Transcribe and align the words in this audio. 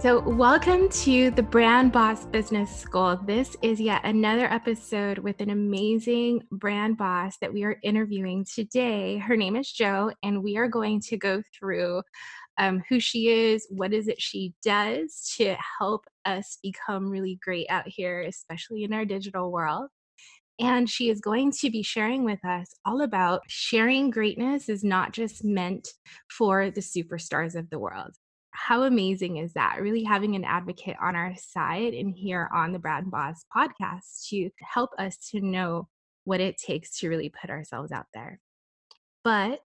So, 0.00 0.20
welcome 0.20 0.88
to 0.88 1.30
the 1.30 1.42
Brand 1.42 1.92
Boss 1.92 2.24
Business 2.24 2.74
School. 2.74 3.20
This 3.26 3.54
is 3.60 3.78
yet 3.78 4.00
another 4.02 4.50
episode 4.50 5.18
with 5.18 5.42
an 5.42 5.50
amazing 5.50 6.42
brand 6.50 6.96
boss 6.96 7.36
that 7.42 7.52
we 7.52 7.64
are 7.64 7.76
interviewing 7.82 8.46
today. 8.50 9.18
Her 9.18 9.36
name 9.36 9.56
is 9.56 9.70
Jo, 9.70 10.10
and 10.22 10.42
we 10.42 10.56
are 10.56 10.68
going 10.68 11.02
to 11.02 11.18
go 11.18 11.42
through 11.54 12.00
um, 12.56 12.82
who 12.88 12.98
she 12.98 13.28
is, 13.28 13.66
what 13.68 13.92
is 13.92 14.08
it 14.08 14.22
she 14.22 14.54
does 14.62 15.34
to 15.36 15.54
help 15.78 16.06
us 16.24 16.56
become 16.62 17.10
really 17.10 17.38
great 17.44 17.66
out 17.68 17.86
here, 17.86 18.22
especially 18.22 18.84
in 18.84 18.94
our 18.94 19.04
digital 19.04 19.52
world. 19.52 19.90
And 20.58 20.88
she 20.88 21.10
is 21.10 21.20
going 21.20 21.52
to 21.60 21.68
be 21.68 21.82
sharing 21.82 22.24
with 22.24 22.42
us 22.42 22.68
all 22.86 23.02
about 23.02 23.42
sharing 23.48 24.08
greatness 24.08 24.70
is 24.70 24.82
not 24.82 25.12
just 25.12 25.44
meant 25.44 25.88
for 26.30 26.70
the 26.70 26.80
superstars 26.80 27.54
of 27.54 27.68
the 27.68 27.78
world 27.78 28.14
how 28.52 28.82
amazing 28.82 29.36
is 29.36 29.52
that? 29.54 29.80
Really 29.80 30.02
having 30.02 30.34
an 30.34 30.44
advocate 30.44 30.96
on 31.00 31.16
our 31.16 31.34
side 31.36 31.94
and 31.94 32.14
here 32.14 32.48
on 32.54 32.72
the 32.72 32.78
Brand 32.78 33.10
Boss 33.10 33.44
podcast 33.54 34.28
to 34.28 34.50
help 34.62 34.90
us 34.98 35.16
to 35.30 35.40
know 35.40 35.88
what 36.24 36.40
it 36.40 36.58
takes 36.58 36.98
to 36.98 37.08
really 37.08 37.28
put 37.30 37.50
ourselves 37.50 37.92
out 37.92 38.06
there. 38.12 38.40
But 39.24 39.60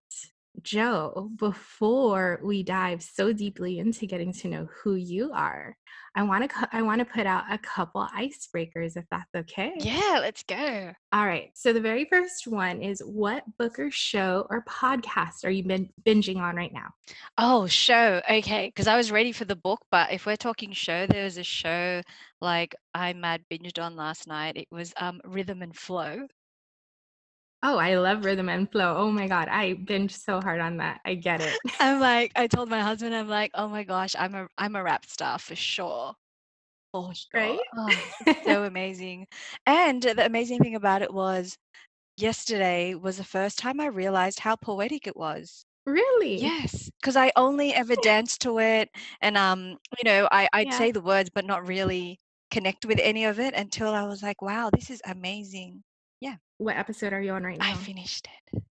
Jo, 0.62 1.30
before 1.36 2.40
we 2.42 2.62
dive 2.62 3.02
so 3.02 3.32
deeply 3.32 3.78
into 3.78 4.06
getting 4.06 4.32
to 4.34 4.48
know 4.48 4.68
who 4.82 4.94
you 4.94 5.32
are, 5.32 5.76
I 6.14 6.22
want 6.22 6.50
to 6.50 6.68
I 6.72 6.80
want 6.80 7.00
to 7.00 7.04
put 7.04 7.26
out 7.26 7.44
a 7.50 7.58
couple 7.58 8.06
icebreakers 8.16 8.96
if 8.96 9.04
that's 9.10 9.34
okay. 9.34 9.72
Yeah, 9.78 10.18
let's 10.20 10.42
go. 10.42 10.92
All 11.12 11.26
right. 11.26 11.50
So 11.54 11.74
the 11.74 11.80
very 11.80 12.06
first 12.06 12.46
one 12.46 12.80
is 12.80 13.00
what 13.00 13.44
book 13.58 13.78
or 13.78 13.90
show 13.90 14.46
or 14.48 14.64
podcast 14.64 15.44
are 15.44 15.50
you 15.50 15.62
been 15.62 15.90
binging 16.06 16.38
on 16.38 16.56
right 16.56 16.72
now? 16.72 16.88
Oh, 17.36 17.66
show. 17.66 18.22
Okay, 18.30 18.68
because 18.68 18.86
I 18.86 18.96
was 18.96 19.12
ready 19.12 19.32
for 19.32 19.44
the 19.44 19.56
book, 19.56 19.80
but 19.90 20.10
if 20.12 20.24
we're 20.24 20.36
talking 20.36 20.72
show, 20.72 21.06
there 21.06 21.24
was 21.24 21.36
a 21.36 21.44
show 21.44 22.00
like 22.40 22.74
I 22.94 23.12
mad 23.12 23.42
binged 23.52 23.82
on 23.82 23.94
last 23.94 24.26
night. 24.26 24.56
It 24.56 24.68
was 24.70 24.94
um 24.98 25.20
Rhythm 25.24 25.60
and 25.60 25.76
Flow. 25.76 26.26
Oh, 27.68 27.78
I 27.78 27.96
love 27.96 28.24
rhythm 28.24 28.48
and 28.48 28.70
flow. 28.70 28.94
Oh 28.96 29.10
my 29.10 29.26
God. 29.28 29.48
I 29.48 29.74
binge 29.74 30.14
so 30.16 30.40
hard 30.40 30.60
on 30.60 30.76
that. 30.78 31.00
I 31.04 31.14
get 31.16 31.40
it. 31.40 31.60
I'm 31.80 32.00
like, 32.00 32.32
I 32.36 32.46
told 32.46 32.68
my 32.68 32.80
husband, 32.80 33.14
I'm 33.14 33.28
like, 33.28 33.50
oh 33.54 33.68
my 33.68 33.84
gosh, 33.84 34.14
I'm 34.18 34.34
a 34.34 34.48
I'm 34.58 34.76
a 34.76 34.82
rap 34.82 35.06
star 35.06 35.38
for 35.38 35.56
sure. 35.56 36.14
For 36.92 37.14
sure. 37.14 37.30
Right? 37.34 37.60
Oh, 37.76 38.02
so 38.42 38.64
amazing. 38.64 39.26
And 39.66 40.02
the 40.02 40.24
amazing 40.26 40.60
thing 40.62 40.74
about 40.74 41.02
it 41.02 41.12
was 41.12 41.58
yesterday 42.16 42.94
was 42.94 43.18
the 43.18 43.24
first 43.24 43.58
time 43.58 43.80
I 43.80 43.86
realized 43.86 44.40
how 44.40 44.56
poetic 44.56 45.06
it 45.06 45.16
was. 45.16 45.66
Really? 45.86 46.54
Yes, 46.54 46.90
because 47.00 47.16
I 47.16 47.32
only 47.36 47.74
ever 47.74 47.96
danced 47.96 48.42
to 48.42 48.58
it 48.60 48.90
and 49.22 49.36
um, 49.38 49.78
you 49.98 50.04
know, 50.04 50.28
I, 50.32 50.48
I'd 50.52 50.72
Yeah. 50.72 50.72
say 50.72 50.92
the 50.92 51.02
words 51.02 51.30
but 51.34 51.46
not 51.46 51.66
really 51.68 52.20
connect 52.50 52.86
with 52.86 53.00
any 53.02 53.24
of 53.26 53.40
it 53.40 53.54
until 53.54 53.94
I 53.94 54.04
was 54.04 54.22
like, 54.22 54.42
wow, 54.42 54.70
this 54.72 54.90
is 54.90 55.02
amazing. 55.06 55.84
What 56.58 56.76
episode 56.76 57.12
are 57.12 57.20
you 57.20 57.32
on 57.32 57.42
right 57.44 57.58
now? 57.58 57.70
I 57.70 57.74
finished 57.74 58.28
it. 58.52 58.62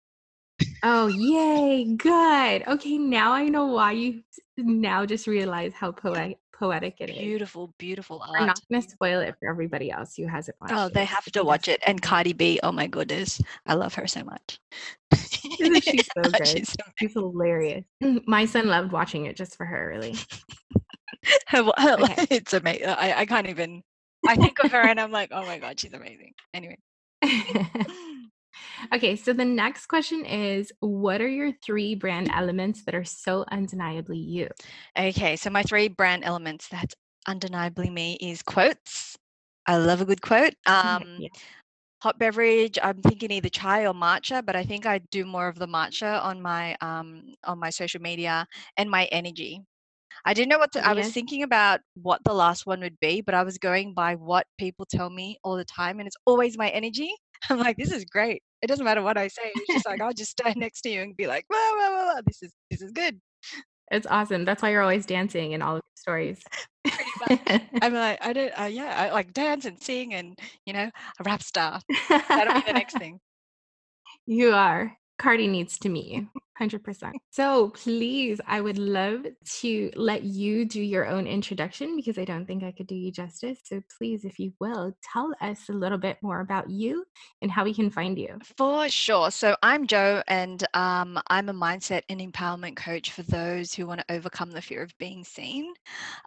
Oh, 0.82 1.06
yay. 1.08 1.84
Good. 1.96 2.66
Okay, 2.66 2.98
now 2.98 3.32
I 3.32 3.48
know 3.48 3.66
why 3.66 3.92
you 3.92 4.22
now 4.56 5.04
just 5.04 5.26
realize 5.26 5.72
how 5.74 5.92
poetic 5.92 6.38
poetic 6.56 6.96
it 7.00 7.10
is. 7.10 7.18
Beautiful, 7.18 7.74
beautiful 7.78 8.22
We're 8.30 8.38
art. 8.38 8.46
not 8.46 8.60
going 8.70 8.80
to 8.80 8.88
spoil 8.88 9.20
it 9.20 9.34
for 9.40 9.48
everybody 9.50 9.90
else 9.90 10.14
who 10.16 10.26
hasn't 10.26 10.56
oh, 10.60 10.64
watched 10.64 10.74
Oh, 10.74 10.86
it. 10.86 10.94
they 10.94 11.04
have 11.04 11.24
to 11.24 11.42
watch 11.44 11.66
it. 11.68 11.82
And 11.86 12.00
Cardi 12.00 12.32
B, 12.32 12.60
oh 12.62 12.70
my 12.72 12.86
goodness, 12.86 13.42
I 13.66 13.74
love 13.74 13.92
her 13.94 14.06
so 14.06 14.22
much. 14.22 14.60
Isn't 15.60 15.84
so 16.16 16.22
good? 16.30 16.46
She's 16.46 16.74
She's 16.98 17.12
hilarious. 17.12 17.84
Mm, 18.02 18.22
my 18.26 18.46
son 18.46 18.68
loved 18.68 18.92
watching 18.92 19.26
it 19.26 19.36
just 19.36 19.56
for 19.56 19.66
her, 19.66 19.88
really. 19.94 20.14
her, 21.48 21.64
her- 21.76 21.96
Okay. 22.04 22.26
it's 22.30 22.52
amazing. 22.52 22.86
I, 22.86 23.20
I 23.20 23.26
can't 23.26 23.48
even. 23.48 23.82
I 24.26 24.36
think 24.36 24.58
of 24.64 24.70
her 24.72 24.80
and 24.80 24.98
I'm 24.98 25.10
like, 25.10 25.30
oh 25.32 25.44
my 25.44 25.58
god, 25.58 25.78
she's 25.78 25.92
amazing. 25.92 26.32
Anyway, 26.54 26.78
okay, 28.94 29.16
so 29.16 29.32
the 29.32 29.44
next 29.44 29.86
question 29.86 30.24
is 30.24 30.72
what 30.80 31.20
are 31.20 31.28
your 31.28 31.52
three 31.64 31.94
brand 31.94 32.30
elements 32.32 32.84
that 32.84 32.94
are 32.94 33.04
so 33.04 33.44
undeniably 33.50 34.18
you? 34.18 34.48
okay. 34.98 35.36
So 35.36 35.50
my 35.50 35.62
three 35.62 35.88
brand 35.88 36.24
elements 36.24 36.68
that's 36.68 36.94
undeniably 37.26 37.90
me 37.90 38.16
is 38.20 38.42
quotes. 38.42 39.16
I 39.66 39.78
love 39.78 40.00
a 40.00 40.04
good 40.04 40.22
quote. 40.22 40.54
Um, 40.66 41.04
yeah. 41.18 41.28
hot 42.02 42.18
beverage. 42.18 42.78
I'm 42.82 43.00
thinking 43.00 43.30
either 43.30 43.48
chai 43.48 43.86
or 43.86 43.94
matcha, 43.94 44.44
but 44.44 44.56
I 44.56 44.64
think 44.64 44.86
I 44.86 44.98
do 45.10 45.24
more 45.24 45.48
of 45.48 45.58
the 45.58 45.66
matcha 45.66 46.22
on 46.22 46.42
my 46.42 46.76
um 46.80 47.34
on 47.44 47.58
my 47.58 47.70
social 47.70 48.00
media 48.00 48.46
and 48.76 48.90
my 48.90 49.06
energy. 49.06 49.62
I 50.26 50.32
didn't 50.32 50.48
know 50.48 50.58
what 50.58 50.72
to, 50.72 50.86
I 50.86 50.94
was 50.94 51.12
thinking 51.12 51.42
about 51.42 51.80
what 51.94 52.20
the 52.24 52.32
last 52.32 52.66
one 52.66 52.80
would 52.80 52.98
be, 53.00 53.20
but 53.20 53.34
I 53.34 53.42
was 53.42 53.58
going 53.58 53.92
by 53.92 54.14
what 54.14 54.46
people 54.58 54.86
tell 54.86 55.10
me 55.10 55.38
all 55.44 55.56
the 55.56 55.64
time, 55.64 55.98
and 56.00 56.06
it's 56.06 56.16
always 56.24 56.56
my 56.56 56.70
energy. 56.70 57.10
I'm 57.50 57.58
like, 57.58 57.76
this 57.76 57.92
is 57.92 58.04
great. 58.06 58.42
It 58.62 58.68
doesn't 58.68 58.84
matter 58.84 59.02
what 59.02 59.18
I 59.18 59.28
say. 59.28 59.52
It's 59.54 59.74
just 59.74 59.86
like 59.86 60.00
I'll 60.00 60.14
just 60.14 60.30
stand 60.30 60.56
next 60.58 60.80
to 60.82 60.88
you 60.88 61.02
and 61.02 61.16
be 61.16 61.26
like, 61.26 61.44
wah, 61.50 61.56
wah, 61.76 62.14
wah. 62.14 62.20
this 62.26 62.42
is 62.42 62.52
this 62.70 62.80
is 62.80 62.90
good. 62.92 63.20
It's 63.90 64.06
awesome. 64.06 64.46
That's 64.46 64.62
why 64.62 64.70
you're 64.70 64.80
always 64.80 65.04
dancing 65.04 65.52
in 65.52 65.60
all 65.60 65.76
of 65.76 65.82
your 65.82 65.96
stories. 65.96 66.42
I'm 67.82 67.92
like, 67.92 68.24
I 68.24 68.32
don't, 68.32 68.58
uh, 68.58 68.64
yeah, 68.64 68.94
I 68.96 69.12
like 69.12 69.34
dance 69.34 69.66
and 69.66 69.80
sing 69.82 70.14
and 70.14 70.38
you 70.64 70.72
know, 70.72 70.90
a 71.20 71.24
rap 71.24 71.42
star. 71.42 71.80
That'll 72.08 72.54
be 72.54 72.66
the 72.66 72.72
next 72.72 72.96
thing. 72.98 73.20
You 74.26 74.52
are. 74.52 74.96
Cardi 75.18 75.46
needs 75.46 75.78
to 75.78 75.88
meet 75.88 76.06
you. 76.06 76.28
100%. 76.60 77.12
So 77.30 77.70
please, 77.70 78.40
I 78.46 78.60
would 78.60 78.78
love 78.78 79.26
to 79.60 79.90
let 79.96 80.22
you 80.22 80.64
do 80.64 80.80
your 80.80 81.06
own 81.06 81.26
introduction 81.26 81.96
because 81.96 82.16
I 82.16 82.24
don't 82.24 82.46
think 82.46 82.62
I 82.62 82.72
could 82.72 82.86
do 82.86 82.94
you 82.94 83.10
justice. 83.10 83.58
So 83.64 83.82
please, 83.98 84.24
if 84.24 84.38
you 84.38 84.52
will, 84.60 84.96
tell 85.02 85.32
us 85.40 85.68
a 85.68 85.72
little 85.72 85.98
bit 85.98 86.18
more 86.22 86.40
about 86.40 86.70
you 86.70 87.04
and 87.42 87.50
how 87.50 87.64
we 87.64 87.74
can 87.74 87.90
find 87.90 88.18
you. 88.18 88.38
For 88.56 88.88
sure. 88.88 89.30
So 89.30 89.56
I'm 89.62 89.86
Jo, 89.86 90.22
and 90.28 90.64
um, 90.74 91.20
I'm 91.28 91.48
a 91.48 91.54
mindset 91.54 92.02
and 92.08 92.20
empowerment 92.20 92.76
coach 92.76 93.10
for 93.10 93.22
those 93.22 93.74
who 93.74 93.86
want 93.86 94.00
to 94.00 94.14
overcome 94.14 94.50
the 94.50 94.62
fear 94.62 94.82
of 94.82 94.96
being 94.98 95.24
seen. 95.24 95.72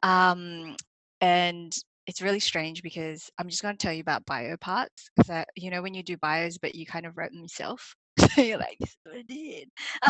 Um, 0.03 0.75
and 1.21 1.73
it's 2.05 2.21
really 2.21 2.39
strange 2.39 2.83
because 2.83 3.29
I'm 3.37 3.49
just 3.49 3.61
going 3.61 3.75
to 3.75 3.81
tell 3.85 3.93
you 3.93 4.01
about 4.01 4.25
bio 4.25 4.55
parts 4.57 5.09
because 5.15 5.45
you 5.55 5.71
know 5.71 5.81
when 5.81 5.93
you 5.93 6.03
do 6.03 6.17
bios, 6.17 6.57
but 6.57 6.75
you 6.75 6.85
kind 6.85 7.05
of 7.05 7.17
wrote 7.17 7.31
them 7.31 7.41
yourself. 7.41 7.95
So 8.31 8.41
you're 8.41 8.57
like, 8.57 8.77
this 8.79 8.89
is 8.89 8.97
what 9.03 9.15
I 9.15 9.21
did. 9.23 9.69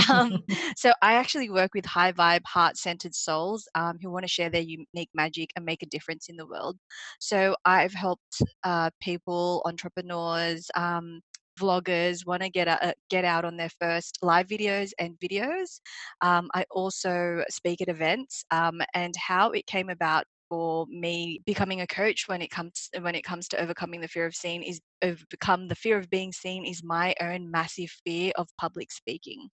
Um, 0.10 0.44
so 0.78 0.94
I 1.02 1.14
actually 1.14 1.50
work 1.50 1.74
with 1.74 1.86
high 1.86 2.12
vibe, 2.12 2.46
heart 2.46 2.78
centered 2.78 3.16
souls 3.16 3.68
um, 3.75 3.98
who 4.02 4.12
want 4.12 4.24
to 4.24 4.30
share 4.30 4.50
their 4.50 4.62
unique 4.62 5.10
magic 5.14 5.52
and 5.56 5.66
make 5.66 5.84
a 5.84 5.88
difference 5.88 6.30
in 6.30 6.38
the 6.38 6.46
world. 6.48 6.78
So 7.19 7.56
I've 7.66 7.94
helped 7.94 8.42
uh, 8.64 8.90
people, 9.02 9.62
entrepreneurs, 9.66 10.69
um, 10.75 11.22
vloggers 11.60 12.25
want 12.25 12.44
to 12.44 12.50
get 12.50 12.68
out, 12.68 12.84
uh, 12.84 12.94
get 13.10 13.25
out 13.25 13.44
on 13.44 13.58
their 13.58 13.72
first 13.80 14.19
live 14.22 14.48
videos 14.48 14.92
and 15.00 15.18
videos. 15.19 15.80
Um, 16.22 16.50
I 16.54 16.66
also 16.69 17.44
speak 17.50 17.81
at 17.81 17.90
events, 17.90 18.46
um, 18.52 18.81
and 18.94 19.14
how 19.18 19.52
it 19.52 19.66
came 19.66 19.90
about 19.90 20.25
for 20.49 20.85
me 20.88 21.41
becoming 21.45 21.81
a 21.81 21.88
coach 21.88 22.27
when 22.27 22.41
it 22.41 22.49
comes 22.49 22.89
when 23.01 23.15
it 23.15 23.23
comes 23.23 23.47
to 23.49 23.59
overcoming 23.59 24.01
the 24.01 24.07
fear 24.07 24.25
of 24.25 24.35
seeing 24.35 24.63
is 24.63 24.79
overcome 25.01 25.67
the 25.67 25.75
fear 25.75 25.97
of 25.97 26.09
being 26.09 26.31
seen 26.31 26.65
is 26.65 26.83
my 26.83 27.13
own 27.21 27.49
massive 27.49 27.89
fear 28.05 28.31
of 28.35 28.47
public 28.57 28.91
speaking. 28.91 29.49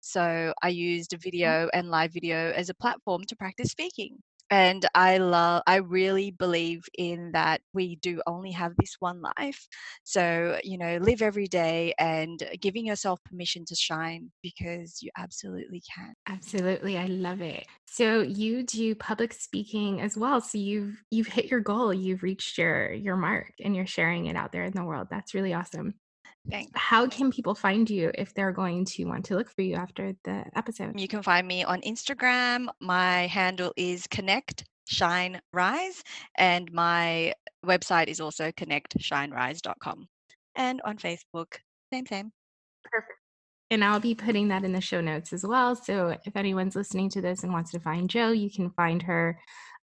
So 0.00 0.52
I 0.62 0.68
used 0.68 1.10
mm-hmm. 1.10 1.20
video 1.22 1.70
and 1.72 1.90
live 1.90 2.12
video 2.12 2.52
as 2.52 2.68
a 2.68 2.74
platform 2.74 3.24
to 3.28 3.36
practice 3.36 3.70
speaking. 3.70 4.18
And 4.50 4.86
I 4.94 5.18
love 5.18 5.62
I 5.66 5.76
really 5.76 6.30
believe 6.30 6.84
in 6.96 7.32
that 7.32 7.60
we 7.72 7.96
do 7.96 8.22
only 8.26 8.52
have 8.52 8.72
this 8.78 8.96
one 8.98 9.22
life. 9.38 9.66
So, 10.04 10.58
you 10.62 10.78
know, 10.78 10.98
live 10.98 11.22
every 11.22 11.46
day 11.48 11.94
and 11.98 12.42
giving 12.60 12.86
yourself 12.86 13.20
permission 13.24 13.64
to 13.66 13.74
shine 13.74 14.30
because 14.42 14.98
you 15.02 15.10
absolutely 15.16 15.82
can. 15.94 16.14
Absolutely, 16.26 16.96
I 16.98 17.06
love 17.06 17.40
it. 17.40 17.66
So 17.86 18.22
you 18.22 18.62
do 18.64 18.94
public 18.94 19.32
speaking 19.32 20.00
as 20.00 20.16
well. 20.16 20.40
So 20.40 20.58
you've 20.58 21.02
you've 21.10 21.28
hit 21.28 21.46
your 21.46 21.60
goal, 21.60 21.94
you've 21.94 22.22
reached 22.22 22.58
your 22.58 22.92
your 22.92 23.16
mark 23.16 23.52
and 23.62 23.76
you're 23.76 23.86
sharing 23.86 24.26
it 24.26 24.36
out 24.36 24.52
there 24.52 24.64
in 24.64 24.72
the 24.72 24.84
world. 24.84 25.08
That's 25.10 25.34
really 25.34 25.54
awesome. 25.54 25.94
Thanks. 26.50 26.72
How 26.74 27.06
can 27.06 27.30
people 27.30 27.54
find 27.54 27.88
you 27.88 28.10
if 28.14 28.34
they're 28.34 28.52
going 28.52 28.84
to 28.86 29.04
want 29.04 29.24
to 29.26 29.36
look 29.36 29.50
for 29.50 29.62
you 29.62 29.76
after 29.76 30.14
the 30.24 30.44
episode? 30.54 31.00
You 31.00 31.08
can 31.08 31.22
find 31.22 31.46
me 31.46 31.64
on 31.64 31.80
Instagram. 31.80 32.66
My 32.80 33.26
handle 33.26 33.72
is 33.76 34.06
connect 34.06 34.64
shine 34.86 35.40
rise 35.52 36.02
and 36.36 36.70
my 36.70 37.32
website 37.64 38.08
is 38.08 38.20
also 38.20 38.52
connect 38.54 39.00
shine 39.00 39.30
connectshinerise.com 39.30 40.06
and 40.56 40.82
on 40.84 40.98
Facebook 40.98 41.56
same 41.92 42.06
same 42.06 42.30
Perfect. 42.84 43.18
And 43.70 43.82
I'll 43.82 44.00
be 44.00 44.14
putting 44.14 44.48
that 44.48 44.62
in 44.62 44.72
the 44.72 44.80
show 44.80 45.00
notes 45.00 45.32
as 45.32 45.44
well. 45.44 45.74
So 45.74 46.14
if 46.26 46.36
anyone's 46.36 46.76
listening 46.76 47.08
to 47.10 47.22
this 47.22 47.42
and 47.42 47.52
wants 47.52 47.70
to 47.72 47.80
find 47.80 48.10
Jo, 48.10 48.30
you 48.30 48.50
can 48.50 48.70
find 48.70 49.02
her 49.02 49.38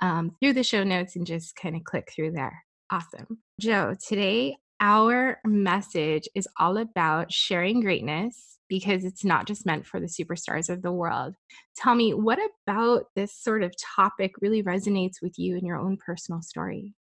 um, 0.00 0.34
through 0.40 0.54
the 0.54 0.64
show 0.64 0.82
notes 0.82 1.14
and 1.14 1.26
just 1.26 1.54
kind 1.56 1.76
of 1.76 1.84
click 1.84 2.10
through 2.14 2.32
there. 2.32 2.64
Awesome. 2.90 3.38
Jo, 3.60 3.94
today 4.08 4.56
our 4.80 5.40
message 5.44 6.28
is 6.34 6.48
all 6.58 6.76
about 6.76 7.32
sharing 7.32 7.80
greatness 7.80 8.58
because 8.68 9.04
it's 9.04 9.24
not 9.24 9.46
just 9.46 9.64
meant 9.66 9.86
for 9.86 10.00
the 10.00 10.06
superstars 10.06 10.68
of 10.68 10.82
the 10.82 10.92
world. 10.92 11.36
Tell 11.76 11.94
me, 11.94 12.12
what 12.14 12.38
about 12.66 13.06
this 13.14 13.32
sort 13.32 13.62
of 13.62 13.74
topic 13.96 14.32
really 14.40 14.62
resonates 14.62 15.22
with 15.22 15.38
you 15.38 15.56
in 15.56 15.64
your 15.64 15.78
own 15.78 15.96
personal 15.96 16.42
story? 16.42 16.94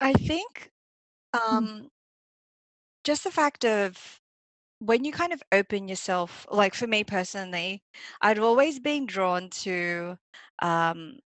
I 0.00 0.12
think 0.12 0.72
Mm. 1.52 1.66
um, 1.66 1.90
just 3.04 3.24
the 3.24 3.30
fact 3.30 3.64
of 3.64 4.20
when 4.80 5.04
you 5.04 5.12
kind 5.12 5.32
of 5.32 5.42
open 5.52 5.88
yourself, 5.88 6.46
like 6.50 6.74
for 6.74 6.86
me 6.86 7.04
personally, 7.04 7.82
I'd 8.22 8.38
always 8.40 8.80
been 8.80 9.06
drawn 9.06 9.50
to 9.50 10.18
um, 10.60 11.18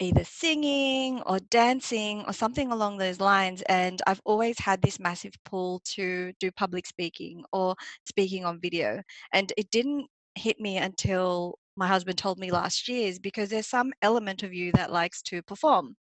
either 0.00 0.24
singing 0.24 1.22
or 1.22 1.38
dancing 1.50 2.24
or 2.26 2.32
something 2.32 2.70
along 2.72 2.98
those 2.98 3.20
lines. 3.20 3.62
And 3.68 4.00
I've 4.06 4.20
always 4.24 4.58
had 4.58 4.82
this 4.82 5.00
massive 5.00 5.34
pull 5.44 5.80
to 5.96 6.32
do 6.40 6.50
public 6.52 6.86
speaking 6.86 7.44
or 7.52 7.74
speaking 8.06 8.44
on 8.44 8.60
video. 8.60 9.02
And 9.32 9.52
it 9.56 9.70
didn't 9.70 10.06
hit 10.34 10.60
me 10.60 10.78
until 10.78 11.58
my 11.76 11.86
husband 11.86 12.18
told 12.18 12.38
me 12.38 12.50
last 12.50 12.88
year 12.88 13.08
is 13.08 13.18
because 13.18 13.48
there's 13.50 13.66
some 13.66 13.92
element 14.02 14.42
of 14.42 14.52
you 14.52 14.72
that 14.72 14.92
likes 14.92 15.22
to 15.22 15.42
perform. 15.42 15.96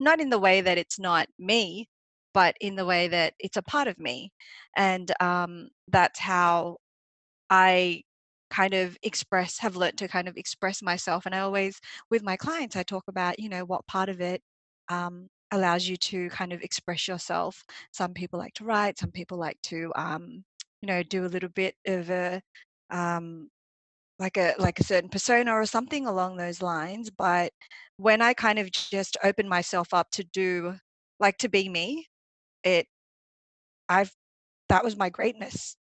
Not 0.00 0.20
in 0.20 0.30
the 0.30 0.38
way 0.38 0.60
that 0.60 0.78
it's 0.78 0.98
not 0.98 1.26
me, 1.38 1.88
but 2.34 2.56
in 2.60 2.76
the 2.76 2.86
way 2.86 3.08
that 3.08 3.34
it's 3.38 3.56
a 3.56 3.62
part 3.62 3.88
of 3.88 3.98
me. 3.98 4.32
And 4.76 5.10
um, 5.20 5.68
that's 5.88 6.18
how 6.18 6.78
I 7.50 8.02
kind 8.52 8.74
of 8.74 8.96
express 9.02 9.58
have 9.58 9.76
learnt 9.76 9.96
to 9.98 10.08
kind 10.08 10.28
of 10.28 10.36
express 10.36 10.82
myself 10.82 11.26
and 11.26 11.34
I 11.34 11.40
always 11.40 11.80
with 12.10 12.22
my 12.22 12.36
clients 12.36 12.76
I 12.76 12.82
talk 12.84 13.04
about 13.08 13.38
you 13.40 13.48
know 13.48 13.64
what 13.64 13.86
part 13.88 14.08
of 14.10 14.20
it 14.20 14.42
um, 14.90 15.28
allows 15.52 15.88
you 15.88 15.96
to 15.98 16.28
kind 16.30 16.52
of 16.52 16.62
express 16.62 17.08
yourself. 17.08 17.64
Some 17.92 18.14
people 18.14 18.38
like 18.38 18.54
to 18.54 18.64
write 18.64 18.98
some 18.98 19.10
people 19.12 19.38
like 19.38 19.58
to 19.64 19.92
um, 19.96 20.44
you 20.82 20.86
know 20.88 21.02
do 21.02 21.24
a 21.26 21.28
little 21.34 21.50
bit 21.50 21.74
of 21.86 22.10
a 22.10 22.42
um, 22.90 23.48
like 24.18 24.36
a 24.36 24.54
like 24.58 24.80
a 24.80 24.84
certain 24.84 25.08
persona 25.10 25.52
or 25.52 25.66
something 25.66 26.06
along 26.06 26.36
those 26.36 26.62
lines 26.62 27.10
but 27.10 27.52
when 27.96 28.22
I 28.22 28.34
kind 28.34 28.58
of 28.58 28.70
just 28.72 29.16
open 29.24 29.48
myself 29.48 29.88
up 29.94 30.10
to 30.12 30.24
do 30.24 30.76
like 31.20 31.38
to 31.38 31.48
be 31.48 31.68
me 31.68 32.06
it 32.64 32.86
I've 33.88 34.12
that 34.68 34.84
was 34.84 34.96
my 34.96 35.10
greatness 35.10 35.76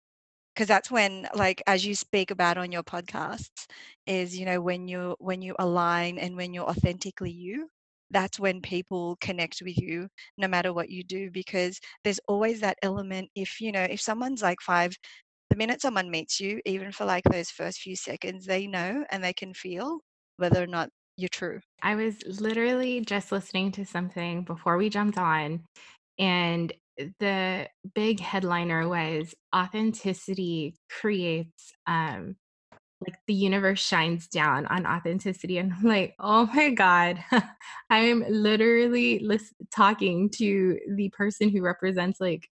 'Cause 0.58 0.66
that's 0.66 0.90
when, 0.90 1.28
like, 1.36 1.62
as 1.68 1.86
you 1.86 1.94
speak 1.94 2.32
about 2.32 2.58
on 2.58 2.72
your 2.72 2.82
podcasts, 2.82 3.66
is, 4.06 4.36
you 4.36 4.44
know, 4.44 4.60
when 4.60 4.88
you 4.88 5.14
when 5.20 5.40
you 5.42 5.54
align 5.60 6.18
and 6.18 6.36
when 6.36 6.52
you're 6.52 6.68
authentically 6.68 7.30
you, 7.30 7.68
that's 8.10 8.40
when 8.40 8.60
people 8.60 9.16
connect 9.20 9.62
with 9.62 9.78
you 9.78 10.08
no 10.36 10.48
matter 10.48 10.72
what 10.72 10.90
you 10.90 11.04
do, 11.04 11.30
because 11.30 11.78
there's 12.04 12.20
always 12.28 12.60
that 12.60 12.78
element 12.82 13.30
if, 13.36 13.60
you 13.60 13.70
know, 13.72 13.84
if 13.84 14.00
someone's 14.00 14.42
like 14.42 14.60
5 14.60 14.96
the 15.50 15.56
minute 15.56 15.80
someone 15.82 16.10
meets 16.10 16.40
you, 16.40 16.60
even 16.66 16.92
for, 16.92 17.04
like, 17.06 17.24
those 17.30 17.50
first 17.50 17.80
few 17.80 17.96
seconds, 17.96 18.46
they 18.46 18.66
know 18.66 19.04
and 19.10 19.22
they 19.24 19.32
can 19.34 19.54
feel 19.54 20.00
whether 20.38 20.62
or 20.62 20.66
not 20.66 20.90
you're 21.16 21.28
true. 21.30 21.60
I 21.82 21.94
was 21.94 22.22
literally 22.40 23.00
just 23.02 23.30
listening 23.30 23.70
to 23.72 23.84
something 23.86 24.42
before 24.42 24.76
we 24.76 24.88
jumped 24.90 25.16
on, 25.18 25.64
and 26.18 26.72
the 27.20 27.68
big 27.94 28.20
headliner 28.20 28.88
was 28.88 29.34
authenticity 29.54 30.76
creates 30.90 31.72
um 31.86 32.36
like 33.00 33.14
the 33.28 33.34
universe 33.34 33.80
shines 33.80 34.26
down 34.26 34.66
on 34.66 34.86
authenticity 34.86 35.58
and 35.58 35.72
I'm 35.72 35.84
like 35.84 36.14
oh 36.18 36.46
my 36.52 36.70
god 36.70 37.22
i'm 37.90 38.24
literally 38.28 39.20
lis- 39.20 39.54
talking 39.74 40.30
to 40.30 40.78
the 40.96 41.08
person 41.10 41.48
who 41.48 41.62
represents 41.62 42.20
like 42.20 42.48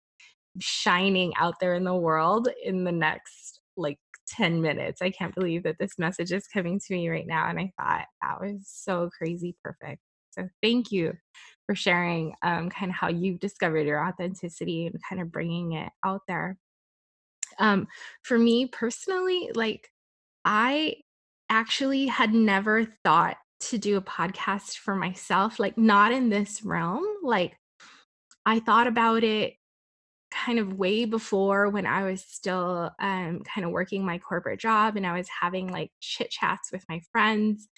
shining 0.60 1.34
out 1.38 1.56
there 1.60 1.76
in 1.76 1.84
the 1.84 1.96
world 1.96 2.50
in 2.64 2.84
the 2.84 2.92
next 2.92 3.62
like 3.78 4.00
10 4.28 4.62
minutes. 4.62 5.02
I 5.02 5.10
can't 5.10 5.36
believe 5.36 5.64
that 5.64 5.78
this 5.80 5.98
message 5.98 6.32
is 6.32 6.48
coming 6.48 6.80
to 6.80 6.94
me 6.94 7.10
right 7.10 7.28
now. 7.28 7.48
And 7.50 7.60
I 7.60 7.72
thought 7.78 8.06
that 8.22 8.42
was 8.42 8.68
so 8.68 9.10
crazy 9.18 9.56
perfect. 9.64 10.02
So 10.32 10.48
thank 10.62 10.92
you 10.92 11.14
for 11.72 11.76
sharing 11.76 12.36
um, 12.42 12.70
kind 12.70 12.92
of 12.92 12.98
how 12.98 13.08
you've 13.08 13.40
discovered 13.40 13.88
your 13.88 14.06
authenticity 14.06 14.88
and 14.88 15.02
kind 15.08 15.22
of 15.22 15.32
bringing 15.32 15.72
it 15.72 15.90
out 16.04 16.20
there. 16.28 16.58
Um, 17.60 17.88
for 18.24 18.38
me 18.38 18.66
personally, 18.66 19.52
like 19.56 19.90
I 20.44 20.96
actually 21.50 22.08
had 22.08 22.34
never 22.34 22.84
thought 23.06 23.38
to 23.70 23.78
do 23.78 23.96
a 23.96 24.02
podcast 24.02 24.80
for 24.80 24.98
myself, 24.98 25.60
like 25.60 25.78
not 25.78 26.12
in 26.12 26.28
this 26.28 26.62
realm. 26.62 27.06
Like 27.24 27.58
I 28.46 28.60
thought 28.60 28.88
about 28.88 29.24
it 29.24 29.54
kind 30.30 30.60
of 30.60 30.74
way 30.74 31.06
before 31.06 31.70
when 31.70 31.86
I 31.86 32.04
was 32.04 32.22
still 32.22 32.92
um, 33.00 33.44
kind 33.44 33.64
of 33.64 33.72
working 33.72 34.06
my 34.06 34.18
corporate 34.18 34.60
job 34.60 34.98
and 34.98 35.08
I 35.08 35.18
was 35.18 35.30
having 35.40 35.70
like 35.70 35.92
chit 36.02 36.32
chats 36.32 36.70
with 36.70 36.84
my 36.90 37.00
friends. 37.14 37.70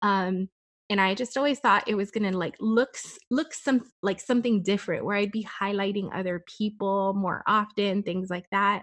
Um, 0.00 0.48
and 0.92 1.00
I 1.00 1.14
just 1.14 1.38
always 1.38 1.58
thought 1.58 1.88
it 1.88 1.94
was 1.96 2.10
gonna 2.10 2.32
like 2.32 2.54
look 2.60 2.90
s- 2.96 3.18
look 3.30 3.54
some 3.54 3.80
like 4.02 4.20
something 4.20 4.62
different 4.62 5.06
where 5.06 5.16
I'd 5.16 5.32
be 5.32 5.44
highlighting 5.46 6.10
other 6.14 6.44
people 6.58 7.14
more 7.14 7.42
often, 7.46 8.02
things 8.02 8.28
like 8.30 8.44
that. 8.52 8.82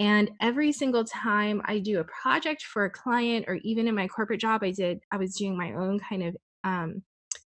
And 0.00 0.30
every 0.40 0.72
single 0.72 1.04
time 1.04 1.62
I 1.66 1.78
do 1.80 2.00
a 2.00 2.04
project 2.04 2.62
for 2.62 2.84
a 2.84 2.90
client 2.90 3.46
or 3.48 3.56
even 3.62 3.88
in 3.88 3.94
my 3.94 4.08
corporate 4.08 4.40
job, 4.40 4.62
I 4.64 4.72
did 4.72 5.00
I 5.12 5.18
was 5.18 5.36
doing 5.36 5.56
my 5.58 5.74
own 5.74 5.98
kind 6.00 6.22
of 6.24 6.36
um, 6.64 7.02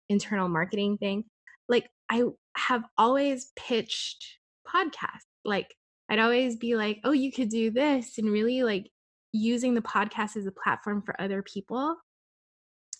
internal 0.09 0.49
marketing 0.49 0.99
thing. 0.99 1.25
Like 1.69 1.89
I 2.11 2.25
have 2.57 2.85
always 2.99 3.53
pitched 3.57 4.39
podcasts. 4.69 5.27
Like 5.45 5.75
I'd 6.09 6.19
always 6.21 6.57
be 6.57 6.77
like, 6.77 7.01
"Oh, 7.05 7.13
you 7.13 7.33
could 7.33 7.51
do 7.51 7.71
this," 7.71 8.19
and 8.19 8.31
really 8.31 8.63
like 8.65 8.91
using 9.33 9.75
the 9.75 9.83
podcast 9.83 10.37
as 10.37 10.47
a 10.47 10.53
platform 10.53 11.03
for 11.03 11.21
other 11.21 11.43
people. 11.43 11.97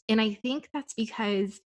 And 0.09 0.21
I 0.21 0.35
think 0.35 0.69
that's 0.73 0.95
because 0.95 1.61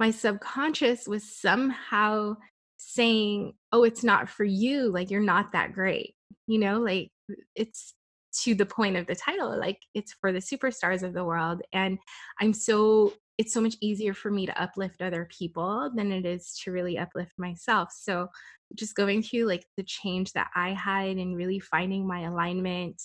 my 0.00 0.10
subconscious 0.10 1.06
was 1.06 1.22
somehow 1.24 2.36
saying, 2.76 3.54
"Oh, 3.72 3.84
it's 3.84 4.04
not 4.04 4.28
for 4.28 4.44
you. 4.44 4.90
Like 4.90 5.10
you're 5.10 5.20
not 5.20 5.52
that 5.52 5.72
great." 5.72 6.14
You 6.46 6.58
know, 6.58 6.80
like 6.80 7.10
it's 7.54 7.94
to 8.42 8.54
the 8.54 8.66
point 8.66 8.96
of 8.96 9.06
the 9.06 9.14
title, 9.14 9.56
like 9.58 9.80
it's 9.94 10.12
for 10.20 10.32
the 10.32 10.40
superstars 10.40 11.02
of 11.02 11.14
the 11.14 11.24
world. 11.24 11.62
And 11.72 11.98
I'm 12.40 12.52
so 12.52 13.14
it's 13.38 13.52
so 13.52 13.60
much 13.60 13.76
easier 13.80 14.14
for 14.14 14.30
me 14.30 14.46
to 14.46 14.62
uplift 14.62 15.02
other 15.02 15.28
people 15.36 15.90
than 15.94 16.12
it 16.12 16.24
is 16.24 16.58
to 16.64 16.70
really 16.70 16.98
uplift 16.98 17.32
myself. 17.38 17.90
So 17.92 18.28
just 18.76 18.94
going 18.94 19.22
through 19.22 19.44
like 19.44 19.66
the 19.76 19.82
change 19.82 20.32
that 20.32 20.50
I 20.54 20.70
had 20.70 21.16
and 21.16 21.36
really 21.36 21.58
finding 21.60 22.06
my 22.06 22.22
alignment 22.22 23.02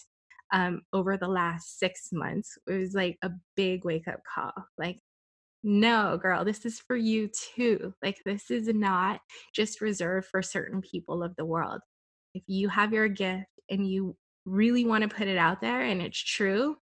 um, 0.51 0.81
over 0.93 1.17
the 1.17 1.27
last 1.27 1.79
six 1.79 2.09
months 2.11 2.57
it 2.67 2.73
was 2.73 2.93
like 2.93 3.17
a 3.23 3.31
big 3.55 3.85
wake 3.85 4.07
up 4.07 4.21
call. 4.33 4.53
Like, 4.77 4.99
no, 5.63 6.17
girl, 6.21 6.45
this 6.45 6.65
is 6.65 6.79
for 6.79 6.95
you 6.95 7.29
too. 7.55 7.93
Like, 8.01 8.17
this 8.25 8.49
is 8.49 8.67
not 8.67 9.19
just 9.53 9.81
reserved 9.81 10.27
for 10.27 10.41
certain 10.41 10.81
people 10.81 11.21
of 11.23 11.35
the 11.35 11.45
world. 11.45 11.81
If 12.33 12.43
you 12.47 12.69
have 12.69 12.93
your 12.93 13.09
gift 13.09 13.47
and 13.69 13.89
you 13.89 14.15
really 14.45 14.85
want 14.85 15.03
to 15.03 15.15
put 15.15 15.27
it 15.27 15.37
out 15.37 15.61
there 15.61 15.81
and 15.81 16.01
it's 16.01 16.17
true, 16.17 16.77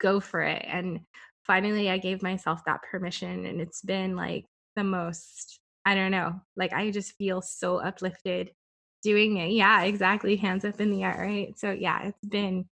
go 0.00 0.20
for 0.20 0.42
it. 0.42 0.64
And 0.66 1.00
finally, 1.46 1.88
I 1.88 1.98
gave 1.98 2.22
myself 2.22 2.60
that 2.66 2.82
permission, 2.90 3.46
and 3.46 3.60
it's 3.60 3.82
been 3.82 4.16
like 4.16 4.46
the 4.74 4.84
most, 4.84 5.60
I 5.84 5.94
don't 5.94 6.10
know, 6.10 6.40
like 6.56 6.72
I 6.72 6.90
just 6.90 7.14
feel 7.14 7.40
so 7.40 7.78
uplifted 7.78 8.50
doing 9.06 9.36
it. 9.36 9.52
Yeah, 9.52 9.82
exactly. 9.82 10.36
Hands 10.36 10.64
up 10.64 10.80
in 10.80 10.90
the 10.90 11.04
air, 11.04 11.16
right? 11.18 11.58
So, 11.58 11.70
yeah, 11.70 12.08
it's 12.08 12.26
been, 12.26 12.66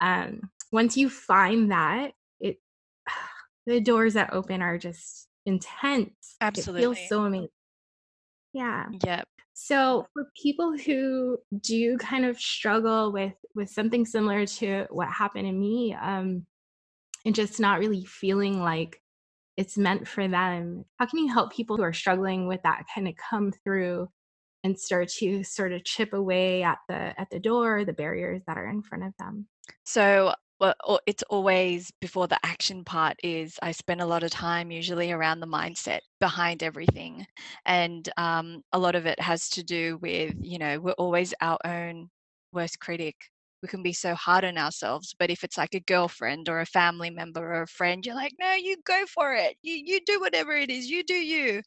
um, 0.00 0.50
once 0.70 0.96
you 0.96 1.08
find 1.08 1.70
that, 1.72 2.12
it, 2.38 2.58
the 3.66 3.80
doors 3.80 4.14
that 4.14 4.32
open 4.32 4.60
are 4.60 4.78
just 4.78 5.28
intense. 5.46 6.36
Absolutely. 6.40 6.82
It 6.82 6.84
feels 6.84 7.08
so 7.08 7.24
amazing. 7.24 7.48
Yeah. 8.52 8.86
Yep. 9.04 9.26
So 9.54 10.06
for 10.12 10.28
people 10.40 10.76
who 10.76 11.38
do 11.60 11.96
kind 11.98 12.24
of 12.24 12.38
struggle 12.38 13.12
with 13.12 13.34
with 13.54 13.70
something 13.70 14.06
similar 14.06 14.46
to 14.46 14.86
what 14.90 15.08
happened 15.08 15.46
to 15.46 15.52
me, 15.52 15.94
um, 15.94 16.46
and 17.24 17.34
just 17.34 17.60
not 17.60 17.78
really 17.78 18.04
feeling 18.04 18.60
like 18.60 19.00
it's 19.56 19.76
meant 19.76 20.08
for 20.08 20.26
them, 20.26 20.84
how 20.98 21.06
can 21.06 21.18
you 21.18 21.32
help 21.32 21.52
people 21.52 21.76
who 21.76 21.82
are 21.82 21.92
struggling 21.92 22.48
with 22.48 22.62
that 22.62 22.84
kind 22.94 23.06
of 23.08 23.14
come 23.30 23.52
through 23.64 24.08
and 24.64 24.78
start 24.78 25.08
to 25.08 25.42
sort 25.44 25.72
of 25.72 25.84
chip 25.84 26.12
away 26.12 26.62
at 26.62 26.78
the 26.88 27.18
at 27.20 27.30
the 27.30 27.40
door, 27.40 27.84
the 27.84 27.92
barriers 27.92 28.42
that 28.46 28.56
are 28.56 28.68
in 28.68 28.82
front 28.82 29.04
of 29.04 29.12
them? 29.18 29.46
So 29.84 30.34
well, 30.62 31.00
it's 31.06 31.24
always 31.24 31.90
before 32.00 32.28
the 32.28 32.38
action 32.44 32.84
part 32.84 33.16
is 33.24 33.58
I 33.62 33.72
spend 33.72 34.00
a 34.00 34.06
lot 34.06 34.22
of 34.22 34.30
time 34.30 34.70
usually 34.70 35.10
around 35.10 35.40
the 35.40 35.46
mindset 35.46 36.00
behind 36.20 36.62
everything. 36.62 37.26
And 37.66 38.08
um, 38.16 38.62
a 38.72 38.78
lot 38.78 38.94
of 38.94 39.04
it 39.04 39.18
has 39.18 39.48
to 39.50 39.64
do 39.64 39.98
with, 40.00 40.34
you 40.40 40.58
know, 40.58 40.78
we're 40.78 40.92
always 40.92 41.34
our 41.40 41.58
own 41.64 42.10
worst 42.52 42.78
critic. 42.78 43.16
We 43.60 43.68
can 43.68 43.82
be 43.82 43.92
so 43.92 44.14
hard 44.14 44.44
on 44.44 44.56
ourselves. 44.56 45.12
But 45.18 45.30
if 45.30 45.42
it's 45.42 45.58
like 45.58 45.74
a 45.74 45.80
girlfriend 45.80 46.48
or 46.48 46.60
a 46.60 46.66
family 46.66 47.10
member 47.10 47.40
or 47.40 47.62
a 47.62 47.66
friend, 47.66 48.06
you're 48.06 48.14
like, 48.14 48.34
no, 48.38 48.52
you 48.52 48.76
go 48.84 49.04
for 49.12 49.34
it. 49.34 49.56
You, 49.62 49.74
you 49.74 50.00
do 50.06 50.20
whatever 50.20 50.52
it 50.52 50.70
is, 50.70 50.88
you 50.88 51.02
do 51.02 51.14
you. 51.14 51.60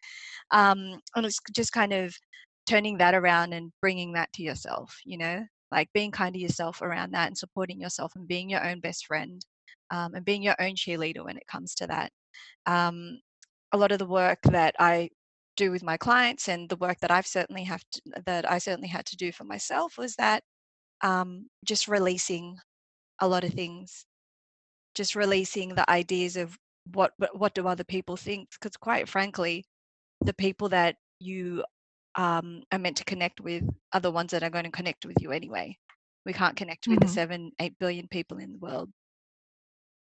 Um, 0.52 1.02
and 1.18 1.26
it's 1.26 1.40
just 1.54 1.74
kind 1.74 1.92
of 1.92 2.16
turning 2.66 2.98
that 2.98 3.14
around 3.14 3.54
and 3.54 3.72
bringing 3.82 4.14
that 4.14 4.32
to 4.34 4.44
yourself, 4.44 4.98
you 5.06 5.18
know? 5.18 5.46
like 5.72 5.90
being 5.94 6.12
kind 6.12 6.34
to 6.34 6.40
yourself 6.40 6.82
around 6.82 7.12
that 7.12 7.28
and 7.28 7.38
supporting 7.38 7.82
yourself 7.82 8.14
and 8.16 8.28
being 8.28 8.50
your 8.50 8.66
own 8.66 8.80
best 8.80 9.06
friend 9.06 9.46
um, 9.92 10.14
and 10.14 10.26
being 10.26 10.42
your 10.42 10.56
own 10.60 10.74
cheerleader 10.76 11.24
when 11.24 11.38
it 11.38 11.48
comes 11.48 11.76
to 11.76 11.88
that. 11.88 12.12
Um, 12.66 13.20
a 13.74 13.78
lot 13.78 13.92
of 13.92 14.00
the 14.00 14.06
work 14.06 14.40
that 14.44 14.76
I 14.80 15.10
do 15.58 15.72
with 15.72 15.84
my 15.84 15.98
clients 15.98 16.48
and 16.48 16.70
the 16.70 16.78
work 16.78 16.98
that 17.02 17.12
I've 17.12 17.28
certainly 17.28 17.64
have 17.64 17.84
to, 17.92 18.02
that 18.26 18.50
I 18.50 18.58
certainly 18.58 18.88
had 18.88 19.06
to 19.08 19.18
do 19.18 19.32
for 19.32 19.44
myself 19.44 19.98
was 19.98 20.16
that 20.16 20.44
um, 21.02 21.48
just 21.66 21.88
releasing 21.88 22.58
a 23.20 23.28
lot 23.28 23.44
of 23.44 23.54
things, 23.54 24.06
just 24.94 25.16
releasing 25.16 25.76
the 25.76 25.90
ideas 25.90 26.38
of 26.38 26.56
what 26.94 27.12
what 27.34 27.56
do 27.56 27.68
other 27.68 27.84
people 27.84 28.16
think 28.16 28.48
because 28.52 28.78
quite 28.78 29.10
frankly 29.10 29.66
the 30.22 30.36
people 30.36 30.70
that 30.70 30.96
you 31.20 31.64
um, 32.16 32.64
are 32.72 32.80
meant 32.80 32.98
to 32.98 33.06
connect 33.06 33.42
with 33.42 33.64
are 33.94 34.02
the 34.02 34.12
ones 34.12 34.32
that 34.32 34.44
are 34.44 34.50
going 34.50 34.66
to 34.66 34.72
connect 34.72 35.06
with 35.06 35.18
you 35.22 35.32
anyway. 35.32 35.78
We 36.26 36.34
can't 36.34 36.58
connect 36.58 36.88
with 36.90 37.00
Mm-hmm. 37.00 37.02
the 37.02 37.08
seven, 37.08 37.52
eight 37.60 37.78
billion 37.80 38.08
people 38.08 38.38
in 38.40 38.54
the 38.54 38.60
world. 38.60 38.92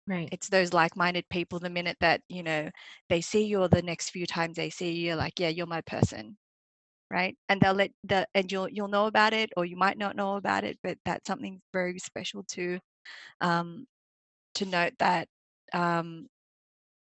Right. 0.07 0.33
It's 0.33 0.49
those 0.49 0.73
like-minded 0.73 1.29
people. 1.29 1.59
The 1.59 1.71
minute 1.71 1.97
that 2.01 2.23
you 2.29 2.43
know 2.43 2.71
they 3.09 3.21
see 3.21 3.45
you, 3.47 3.61
or 3.63 3.69
the 3.69 3.83
next 3.83 4.11
few 4.11 4.27
times 4.27 4.57
they 4.57 4.71
see 4.71 4.93
you, 4.93 5.07
you're 5.09 5.17
like, 5.17 5.41
yeah, 5.41 5.49
you're 5.49 5.67
my 5.67 5.81
person, 5.83 6.37
right? 7.11 7.37
And 7.49 7.61
they'll 7.61 7.75
let 7.75 7.93
the 8.05 8.27
and 8.35 8.51
you'll 8.53 8.69
you'll 8.71 8.89
know 8.89 9.07
about 9.07 9.35
it, 9.35 9.51
or 9.57 9.65
you 9.67 9.77
might 9.77 9.99
not 9.99 10.17
know 10.17 10.37
about 10.37 10.65
it, 10.65 10.79
but 10.83 10.99
that's 11.05 11.27
something 11.29 11.61
very 11.73 11.99
special 12.01 12.45
to 12.51 12.81
um, 13.41 13.87
to 14.57 14.67
note 14.67 14.95
that 15.01 15.29
um, 15.75 16.29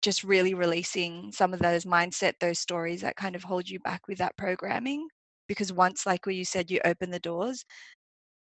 just 0.03 0.25
really 0.25 0.55
releasing 0.55 1.31
some 1.33 1.53
of 1.53 1.61
those 1.61 1.85
mindset, 1.85 2.35
those 2.41 2.59
stories 2.59 3.01
that 3.03 3.17
kind 3.17 3.37
of 3.37 3.45
hold 3.45 3.69
you 3.69 3.79
back 3.81 4.09
with 4.09 4.19
that 4.19 4.37
programming. 4.37 5.07
Because 5.49 5.73
once, 5.73 6.07
like 6.07 6.27
where 6.27 6.35
you 6.35 6.45
said, 6.45 6.71
you 6.71 6.81
open 6.85 7.11
the 7.11 7.19
doors, 7.19 7.65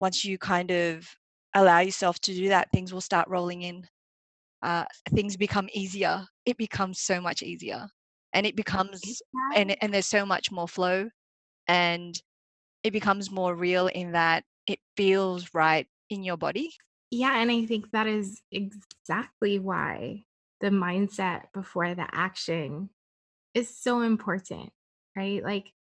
once 0.01 0.25
you 0.25 0.39
kind 0.39 0.71
of 0.71 1.07
allow 1.55 1.81
yourself 1.81 2.19
to 2.21 2.35
do 2.35 2.49
that, 2.49 2.69
things 2.73 2.93
will 2.93 3.01
start 3.01 3.29
rolling 3.29 3.63
in. 3.63 3.87
Uh, 4.63 4.85
things 5.11 5.37
become 5.37 5.69
easier. 5.75 6.25
It 6.47 6.57
becomes 6.57 7.01
so 7.01 7.21
much 7.21 7.43
easier, 7.43 7.87
and 8.33 8.47
it 8.47 8.57
becomes 8.57 9.23
and 9.55 9.77
and 9.83 9.93
there's 9.93 10.07
so 10.07 10.25
much 10.25 10.51
more 10.51 10.67
flow, 10.67 11.09
and 11.69 12.21
it 12.83 12.93
becomes 12.93 13.31
more 13.31 13.55
real 13.55 13.89
in 13.89 14.13
that 14.13 14.45
it 14.67 14.79
feels 14.97 15.49
right 15.55 15.87
in 16.11 16.23
your 16.23 16.37
body. 16.37 16.71
Yeah, 17.11 17.39
and 17.39 17.51
I 17.51 17.67
think 17.67 17.91
that 17.93 18.07
is 18.07 18.43
exactly 18.51 19.59
why 19.59 20.25
the 20.61 20.69
mindset 20.69 21.45
before 21.53 21.95
the 21.95 22.07
action 22.13 22.91
is 23.55 23.75
so 23.77 24.01
important, 24.01 24.71
right? 25.17 25.43
Like, 25.43 25.73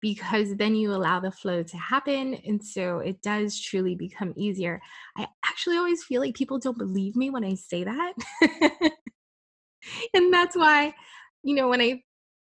because 0.00 0.56
then 0.56 0.74
you 0.74 0.92
allow 0.92 1.18
the 1.18 1.30
flow 1.30 1.62
to 1.62 1.76
happen. 1.78 2.34
And 2.46 2.62
so 2.62 2.98
it 2.98 3.22
does 3.22 3.58
truly 3.58 3.94
become 3.94 4.34
easier. 4.36 4.82
I 5.16 5.26
actually 5.46 5.78
always 5.78 6.04
feel 6.04 6.20
like 6.20 6.34
people 6.34 6.58
don't 6.58 6.76
believe 6.76 7.16
me 7.16 7.30
when 7.30 7.44
I 7.44 7.54
say 7.54 7.84
that. 7.84 8.12
and 10.14 10.32
that's 10.32 10.56
why, 10.56 10.94
you 11.42 11.54
know, 11.54 11.68
when 11.68 11.80
I, 11.80 12.02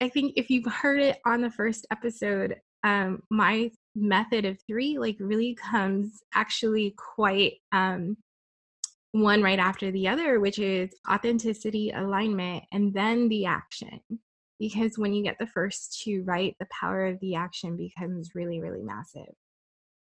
I 0.02 0.10
think 0.10 0.34
if 0.36 0.50
you've 0.50 0.72
heard 0.72 1.00
it 1.00 1.20
on 1.26 1.42
the 1.42 1.50
first 1.50 1.88
episode, 1.90 2.58
um, 2.84 3.24
my 3.30 3.72
method 3.96 4.46
of 4.46 4.60
three 4.68 5.00
like 5.00 5.18
really 5.20 5.56
comes 5.56 6.22
actually 6.36 6.94
quite 7.16 7.54
um 7.72 8.16
one 9.12 9.42
right 9.42 9.60
after 9.60 9.92
the 9.92 10.08
other, 10.08 10.40
which 10.40 10.60
is 10.60 10.92
authenticity, 11.10 11.92
alignment, 11.92 12.64
and 12.72 12.94
then 12.94 13.30
the 13.30 13.46
action. 13.46 14.00
Because 14.60 14.98
when 14.98 15.14
you 15.14 15.24
get 15.24 15.38
the 15.40 15.48
first 15.48 16.02
two 16.02 16.24
right, 16.24 16.56
the 16.60 16.68
power 16.80 17.06
of 17.06 17.20
the 17.20 17.36
action 17.36 17.78
becomes 17.78 18.32
really, 18.34 18.60
really 18.60 18.84
massive. 18.84 19.34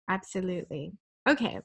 Absolutely. 0.09 0.93
Okay. 1.27 1.59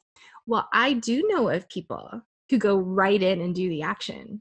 Well, 0.46 0.68
I 0.72 0.94
do 0.94 1.26
know 1.28 1.48
of 1.48 1.68
people 1.68 2.22
who 2.50 2.58
go 2.58 2.76
right 2.76 3.22
in 3.22 3.40
and 3.40 3.54
do 3.54 3.68
the 3.68 3.82
action. 3.82 4.40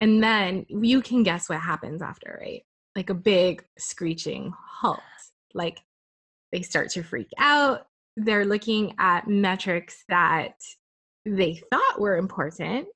And 0.00 0.22
then 0.22 0.64
you 0.68 1.02
can 1.02 1.24
guess 1.24 1.48
what 1.48 1.60
happens 1.60 2.02
after, 2.02 2.38
right? 2.40 2.62
Like 2.94 3.10
a 3.10 3.14
big 3.14 3.64
screeching 3.78 4.52
halt. 4.80 5.00
Like 5.54 5.80
they 6.52 6.62
start 6.62 6.90
to 6.90 7.02
freak 7.02 7.30
out. 7.38 7.86
They're 8.16 8.44
looking 8.44 8.94
at 8.98 9.28
metrics 9.28 10.04
that 10.08 10.54
they 11.24 11.60
thought 11.70 12.00
were 12.00 12.16
important 12.16 12.86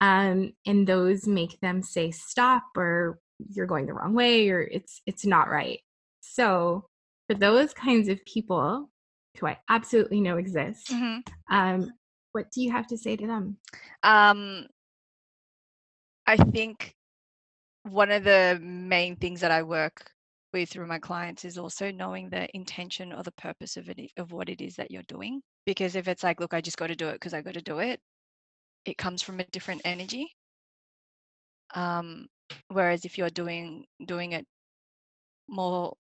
um, 0.00 0.52
and 0.66 0.86
those 0.86 1.26
make 1.26 1.58
them 1.60 1.82
say 1.82 2.10
stop 2.10 2.64
or 2.76 3.18
you're 3.50 3.66
going 3.66 3.86
the 3.86 3.94
wrong 3.94 4.14
way 4.14 4.48
or 4.50 4.60
it's 4.60 5.00
it's 5.06 5.26
not 5.26 5.48
right 5.48 5.80
so 6.20 6.86
for 7.28 7.34
those 7.34 7.72
kinds 7.74 8.08
of 8.08 8.24
people 8.24 8.90
who 9.38 9.46
i 9.46 9.58
absolutely 9.68 10.20
know 10.20 10.36
exist 10.36 10.90
Mhm. 10.90 11.22
um, 11.50 11.92
what 12.32 12.50
do 12.50 12.62
you 12.62 12.70
have 12.72 12.86
to 12.88 12.98
say 12.98 13.16
to 13.16 13.26
them 13.26 13.56
Um, 14.02 14.66
I 16.26 16.36
think 16.36 16.94
one 17.84 18.10
of 18.10 18.24
the 18.24 18.58
main 18.60 19.16
things 19.16 19.40
that 19.40 19.50
I 19.50 19.62
work 19.62 20.10
with 20.52 20.70
through 20.70 20.86
my 20.86 20.98
clients 20.98 21.44
is 21.44 21.58
also 21.58 21.90
knowing 21.90 22.28
the 22.30 22.48
intention 22.56 23.12
or 23.12 23.22
the 23.22 23.32
purpose 23.32 23.76
of 23.76 23.88
it 23.88 24.10
of 24.16 24.32
what 24.32 24.48
it 24.48 24.60
is 24.60 24.76
that 24.76 24.90
you're 24.90 25.02
doing. 25.04 25.42
Because 25.66 25.96
if 25.96 26.08
it's 26.08 26.22
like, 26.22 26.40
look, 26.40 26.54
I 26.54 26.60
just 26.62 26.78
got 26.78 26.88
to 26.88 26.96
do 26.96 27.08
it 27.08 27.14
because 27.14 27.34
I 27.34 27.42
got 27.42 27.54
to 27.54 27.62
do 27.62 27.80
it, 27.80 28.00
it 28.84 28.96
comes 28.98 29.22
from 29.22 29.40
a 29.40 29.44
different 29.44 29.82
energy. 29.84 30.32
Um, 31.74 32.28
whereas 32.68 33.04
if 33.04 33.18
you're 33.18 33.30
doing 33.30 33.86
doing 34.06 34.32
it 34.32 34.46
more 35.48 35.94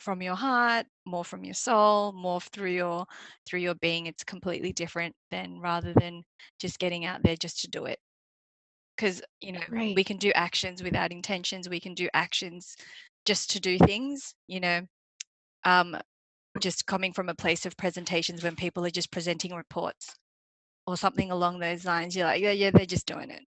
from 0.00 0.22
your 0.22 0.34
heart, 0.36 0.86
more 1.06 1.24
from 1.24 1.44
your 1.44 1.54
soul, 1.54 2.12
more 2.12 2.40
through 2.40 2.72
your 2.72 3.06
through 3.46 3.60
your 3.60 3.74
being, 3.76 4.06
it's 4.06 4.24
completely 4.24 4.72
different 4.72 5.14
than 5.30 5.60
rather 5.60 5.92
than 5.94 6.22
just 6.60 6.78
getting 6.78 7.04
out 7.04 7.22
there 7.22 7.36
just 7.36 7.60
to 7.60 7.68
do 7.68 7.86
it. 7.86 7.98
Because 8.96 9.22
you 9.40 9.52
know 9.52 9.60
right. 9.70 9.94
we 9.96 10.04
can 10.04 10.18
do 10.18 10.32
actions 10.34 10.82
without 10.82 11.12
intentions 11.12 11.68
we 11.68 11.80
can 11.80 11.94
do 11.94 12.08
actions 12.14 12.76
just 13.26 13.50
to 13.50 13.60
do 13.60 13.78
things 13.78 14.34
you 14.48 14.60
know? 14.60 14.82
Um 15.64 15.96
just 16.60 16.86
coming 16.86 17.12
from 17.12 17.28
a 17.28 17.34
place 17.34 17.66
of 17.66 17.76
presentations 17.76 18.42
when 18.42 18.56
people 18.56 18.84
are 18.84 18.90
just 18.90 19.10
presenting 19.10 19.54
reports 19.54 20.14
or 20.86 20.96
something 20.96 21.30
along 21.30 21.58
those 21.58 21.84
lines 21.84 22.14
you're 22.14 22.26
like 22.26 22.40
yeah 22.40 22.52
yeah 22.52 22.70
they're 22.70 22.86
just 22.86 23.06
doing 23.06 23.30
it 23.30 23.42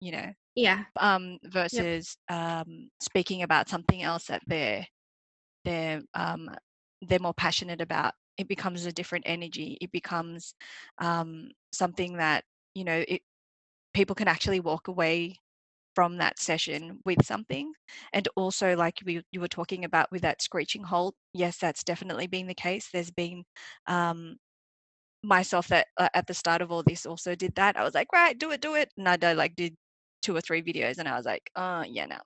you 0.00 0.12
know? 0.12 0.32
Yeah. 0.54 0.84
Um 0.98 1.38
versus 1.44 2.16
um 2.28 2.88
speaking 3.00 3.42
about 3.42 3.68
something 3.68 4.02
else 4.02 4.26
that 4.26 4.42
they're 4.46 4.86
they're 5.64 6.02
um 6.14 6.50
they're 7.02 7.20
more 7.20 7.34
passionate 7.34 7.80
about 7.80 8.14
it 8.36 8.48
becomes 8.48 8.86
a 8.86 8.92
different 8.92 9.24
energy 9.26 9.78
it 9.80 9.92
becomes 9.92 10.54
um 10.98 11.50
something 11.72 12.16
that 12.16 12.44
you 12.74 12.84
know 12.84 13.04
it 13.06 13.22
people 13.94 14.16
can 14.16 14.28
actually 14.28 14.60
walk 14.60 14.88
away 14.88 15.36
from 15.94 16.16
that 16.18 16.38
session 16.38 17.00
with 17.04 17.24
something 17.24 17.72
and 18.12 18.28
also 18.36 18.76
like 18.76 18.98
we, 19.04 19.22
you 19.32 19.40
were 19.40 19.48
talking 19.48 19.84
about 19.84 20.10
with 20.12 20.22
that 20.22 20.42
screeching 20.42 20.84
halt 20.84 21.14
yes 21.34 21.58
that's 21.58 21.84
definitely 21.84 22.26
been 22.26 22.46
the 22.46 22.54
case. 22.54 22.88
There's 22.92 23.10
been 23.10 23.44
um 23.86 24.36
myself 25.22 25.68
that 25.68 25.88
uh, 25.98 26.08
at 26.14 26.26
the 26.26 26.34
start 26.34 26.62
of 26.62 26.72
all 26.72 26.82
this 26.82 27.04
also 27.06 27.34
did 27.34 27.54
that. 27.56 27.76
I 27.76 27.84
was 27.84 27.94
like 27.94 28.08
right 28.12 28.38
do 28.38 28.50
it 28.52 28.60
do 28.62 28.74
it. 28.74 28.90
And 28.96 29.08
i 29.08 29.16
did, 29.16 29.36
like 29.36 29.54
did 29.56 29.76
two 30.22 30.34
or 30.36 30.40
three 30.40 30.62
videos 30.62 30.98
and 30.98 31.08
i 31.08 31.16
was 31.16 31.26
like 31.26 31.50
uh 31.56 31.84
yeah 31.88 32.06
no 32.06 32.16
i'm 32.16 32.20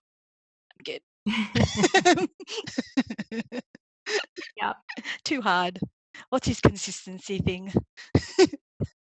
good. 0.84 1.00
Yeah, 4.56 4.72
too 5.24 5.42
hard. 5.42 5.78
What's 6.30 6.48
his 6.48 6.60
consistency 6.60 7.38
thing 7.38 7.72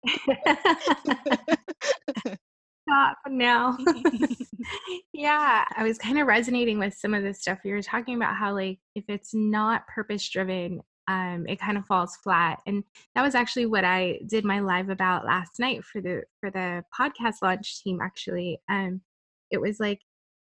stop 2.88 3.18
now. 3.27 3.77
yeah, 5.13 5.65
I 5.75 5.84
was 5.84 5.98
kind 5.98 6.20
of 6.20 6.27
resonating 6.27 6.80
with 6.80 6.94
some 6.94 7.13
of 7.13 7.24
the 7.24 7.34
stuff 7.34 7.60
you 7.63 7.74
were 7.74 7.82
talking 7.82 8.15
about 8.15 8.36
how 8.36 8.54
like 8.54 8.80
if 8.96 9.06
it's 9.08 9.34
not 9.34 9.88
purpose 9.88 10.27
driven, 10.30 10.82
um, 11.08 11.46
it 11.48 11.60
kind 11.60 11.77
of 11.77 11.86
falls 11.86 12.15
flat. 12.18 12.60
And 12.65 12.84
that 13.13 13.22
was 13.22 13.36
actually 13.36 13.68
what 13.68 13.86
I 13.86 14.20
did 14.27 14.46
my 14.46 14.60
live 14.60 14.89
about 14.89 15.25
last 15.25 15.60
night 15.60 15.84
for 15.84 16.01
the 16.01 16.24
for 16.39 16.51
the 16.51 16.84
podcast 16.98 17.36
launch 17.42 17.84
team 17.84 18.00
actually. 18.01 18.60
Um 18.70 19.01
it 19.51 19.62
was 19.62 19.80
like 19.80 20.00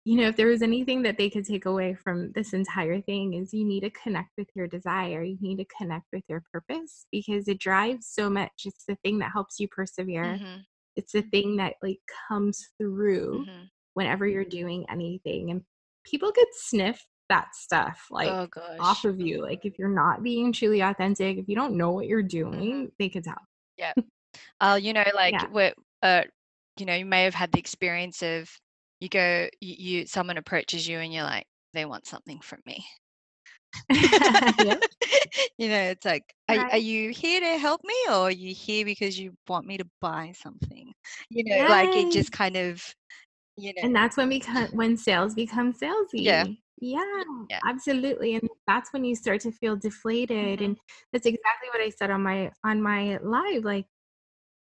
you 0.04 0.16
know 0.16 0.28
if 0.28 0.36
there 0.36 0.46
was 0.46 0.62
anything 0.62 1.02
that 1.02 1.18
they 1.18 1.30
could 1.30 1.44
take 1.44 1.66
away 1.66 1.94
from 1.94 2.30
this 2.32 2.52
entire 2.52 3.00
thing 3.00 3.34
is 3.34 3.52
you 3.52 3.64
need 3.64 3.80
to 3.80 3.90
connect 3.90 4.30
with 4.36 4.48
your 4.54 4.66
desire 4.66 5.22
you 5.22 5.38
need 5.40 5.56
to 5.56 5.66
connect 5.76 6.06
with 6.12 6.22
your 6.28 6.42
purpose 6.52 7.06
because 7.10 7.48
it 7.48 7.58
drives 7.58 8.06
so 8.06 8.28
much 8.30 8.52
it's 8.64 8.84
the 8.86 8.96
thing 8.96 9.18
that 9.18 9.32
helps 9.32 9.58
you 9.58 9.66
persevere 9.68 10.36
hmm 10.36 10.56
it's 10.96 11.12
the 11.12 11.22
thing 11.22 11.56
that 11.56 11.74
like 11.82 12.00
comes 12.28 12.68
through 12.78 13.44
hmm 13.44 13.64
whenever 13.94 14.26
you're 14.26 14.44
doing 14.44 14.84
anything 14.90 15.52
and 15.52 15.62
people 16.04 16.32
could 16.32 16.48
sniff 16.52 17.06
that 17.28 17.54
stuff 17.54 18.06
like 18.10 18.28
Oh 18.28 18.48
off 18.80 19.04
of 19.04 19.20
you 19.20 19.40
like 19.40 19.64
if 19.64 19.78
you're 19.78 19.88
not 19.88 20.22
being 20.22 20.52
truly 20.52 20.80
authentic 20.80 21.38
if 21.38 21.48
you 21.48 21.54
don't 21.54 21.76
know 21.76 21.92
what 21.92 22.06
you're 22.06 22.22
hmm 22.22 22.28
doing 22.28 22.90
they 22.98 23.08
could 23.08 23.22
tell. 23.24 23.38
Yeah. 23.76 23.92
Uh, 24.60 24.78
you 24.80 24.92
know, 24.92 25.04
like 25.14 25.32
yeah. 25.32 25.46
what 25.50 25.74
uh, 26.02 26.22
you 26.78 26.86
know, 26.86 26.94
you 26.94 27.06
may 27.06 27.24
have 27.24 27.34
had 27.34 27.52
the 27.52 27.58
experience 27.58 28.22
of 28.22 28.50
you 29.00 29.08
go, 29.08 29.48
you, 29.60 29.74
you 30.00 30.06
someone 30.06 30.38
approaches 30.38 30.88
you 30.88 30.98
and 30.98 31.12
you're 31.12 31.24
like, 31.24 31.46
they 31.72 31.84
want 31.84 32.06
something 32.06 32.40
from 32.40 32.60
me. 32.66 32.84
You 35.58 35.68
know, 35.68 35.80
it's 35.80 36.04
like, 36.04 36.34
are, 36.48 36.58
are 36.72 36.78
you 36.78 37.10
here 37.10 37.40
to 37.40 37.58
help 37.58 37.82
me 37.84 37.94
or 38.08 38.14
are 38.28 38.30
you 38.30 38.54
here 38.54 38.84
because 38.84 39.18
you 39.18 39.34
want 39.48 39.66
me 39.66 39.76
to 39.78 39.86
buy 40.00 40.32
something? 40.36 40.92
You 41.30 41.44
know, 41.44 41.64
like 41.68 41.96
it 41.96 42.10
just 42.10 42.32
kind 42.32 42.56
of, 42.56 42.82
you 43.56 43.72
know, 43.76 43.82
And 43.82 43.94
that's 43.94 44.16
when 44.16 44.28
we 44.28 44.38
become 44.40 44.68
when 44.72 44.96
sales 44.96 45.34
become 45.34 45.72
yeah, 46.16 46.44
salesy. 46.44 46.58
Yeah, 46.80 47.22
yeah. 47.50 47.60
absolutely. 47.66 48.34
And 48.36 48.48
that's 48.66 48.92
when 48.92 49.04
you 49.04 49.14
start 49.14 49.40
to 49.42 49.52
feel 49.52 49.76
deflated. 49.76 50.60
hmm 50.60 50.64
And 50.64 50.76
that's 51.12 51.26
exactly 51.26 51.68
what 51.72 51.80
I 51.82 51.90
said 51.90 52.10
on 52.10 52.22
my 52.22 52.50
on 52.64 52.82
my 52.82 53.18
live. 53.22 53.64
Like 53.64 53.86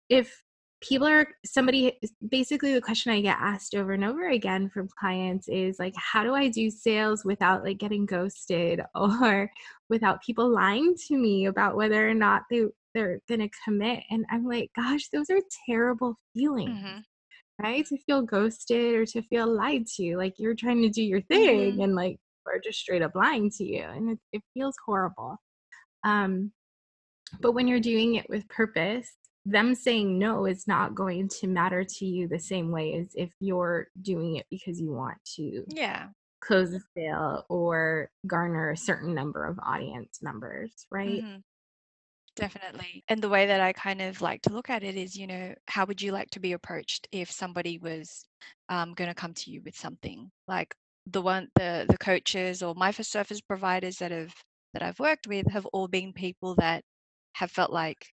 if 0.10 0.42
people 0.82 1.08
are 1.08 1.28
somebody 1.46 2.00
basically 2.28 2.74
the 2.74 2.82
question 2.82 3.12
I 3.12 3.22
get 3.22 3.38
asked 3.40 3.76
over 3.76 3.94
and 3.94 4.04
over 4.04 4.30
again 4.30 4.70
from 4.70 4.90
clients 5.00 5.48
is 5.48 5.80
like, 5.80 5.94
how 5.98 6.24
do 6.24 6.34
I 6.34 6.48
do 6.50 6.70
sales 6.72 7.24
without 7.26 7.64
like 7.64 7.78
getting 7.78 8.06
ghosted 8.06 8.82
or 8.96 9.52
without 9.90 10.24
people 10.24 10.50
lying 10.50 10.96
to 11.08 11.18
me 11.18 11.46
about 11.46 11.76
whether 11.76 12.08
or 12.10 12.14
not 12.14 12.44
they 12.50 12.66
they're 12.94 13.22
gonna 13.30 13.50
commit? 13.66 14.04
And 14.10 14.26
I'm 14.32 14.46
like, 14.46 14.72
gosh, 14.76 15.10
those 15.10 15.30
are 15.30 15.40
terrible 15.68 16.16
feelings 16.34 16.78
hmm 16.84 17.04
right? 17.62 17.86
To 17.88 17.98
feel 18.00 18.22
ghosted 18.24 18.96
or 18.96 19.06
to 19.08 19.22
feel 19.24 19.48
lied 19.48 19.86
to, 19.98 20.18
like 20.18 20.34
you're 20.38 20.56
trying 20.56 20.82
to 20.82 20.90
do 20.90 21.04
your 21.04 21.22
thing 21.22 21.82
hmm 21.82 21.82
and 21.82 21.96
like 21.96 22.18
are 22.48 22.60
just 22.64 22.80
straight 22.80 23.02
up 23.02 23.16
lying 23.16 23.50
to 23.52 23.64
you, 23.64 23.84
and 23.84 24.12
it, 24.12 24.20
it 24.34 24.42
feels 24.54 24.76
horrible. 24.86 25.38
Um, 26.06 26.54
but 27.40 27.54
when 27.54 27.68
you're 27.68 27.80
doing 27.80 28.16
it 28.16 28.30
with 28.30 28.48
purpose, 28.50 29.10
them 29.46 29.76
saying 29.76 30.20
no 30.20 30.46
is 30.46 30.68
not 30.68 30.96
going 30.96 31.28
to 31.28 31.48
matter 31.48 31.84
to 31.84 32.06
you 32.06 32.28
the 32.28 32.40
same 32.40 32.72
way 32.72 32.94
as 32.96 33.14
if 33.16 33.34
you're 33.40 33.88
doing 34.02 34.36
it 34.38 34.46
because 34.50 34.80
you 34.80 34.92
want 34.92 35.18
to 35.36 35.66
Yeah. 35.66 36.12
close 36.42 36.74
a 36.74 36.82
sale 36.96 37.46
or 37.50 38.12
garner 38.28 38.72
a 38.72 38.78
certain 38.78 39.14
number 39.16 39.46
of 39.46 39.60
audience 39.64 40.22
members, 40.22 40.88
right? 40.92 41.26
hmm 41.26 41.42
Definitely. 42.36 43.04
And 43.10 43.22
the 43.22 43.30
way 43.30 43.46
that 43.48 43.60
I 43.62 43.74
kind 43.74 44.02
of 44.02 44.22
like 44.22 44.42
to 44.44 44.54
look 44.54 44.70
at 44.70 44.84
it 44.84 44.96
is, 44.96 45.18
you 45.18 45.28
know, 45.28 45.54
how 45.68 45.86
would 45.86 46.02
you 46.02 46.12
like 46.14 46.30
to 46.32 46.40
be 46.40 46.54
approached 46.54 47.08
if 47.12 47.30
somebody 47.30 47.78
was 47.78 48.26
um, 48.70 48.94
going 48.94 49.10
to 49.10 49.14
come 49.16 49.34
to 49.34 49.52
you 49.52 49.62
with 49.62 49.76
something? 49.76 50.32
Like 50.48 50.74
the 51.06 51.22
one, 51.22 51.50
the 51.56 51.86
the 51.90 51.98
coaches 51.98 52.64
or 52.64 52.74
my 52.76 52.92
first 52.94 53.12
service 53.12 53.42
providers 53.42 53.98
that 53.98 54.12
have 54.12 54.34
that 54.74 54.82
I've 54.82 55.00
worked 55.00 55.28
with 55.28 55.48
have 55.52 55.66
all 55.68 55.88
been 55.90 56.14
people 56.14 56.56
that 56.56 56.84
have 57.34 57.52
felt 57.52 57.72
like 57.72 58.08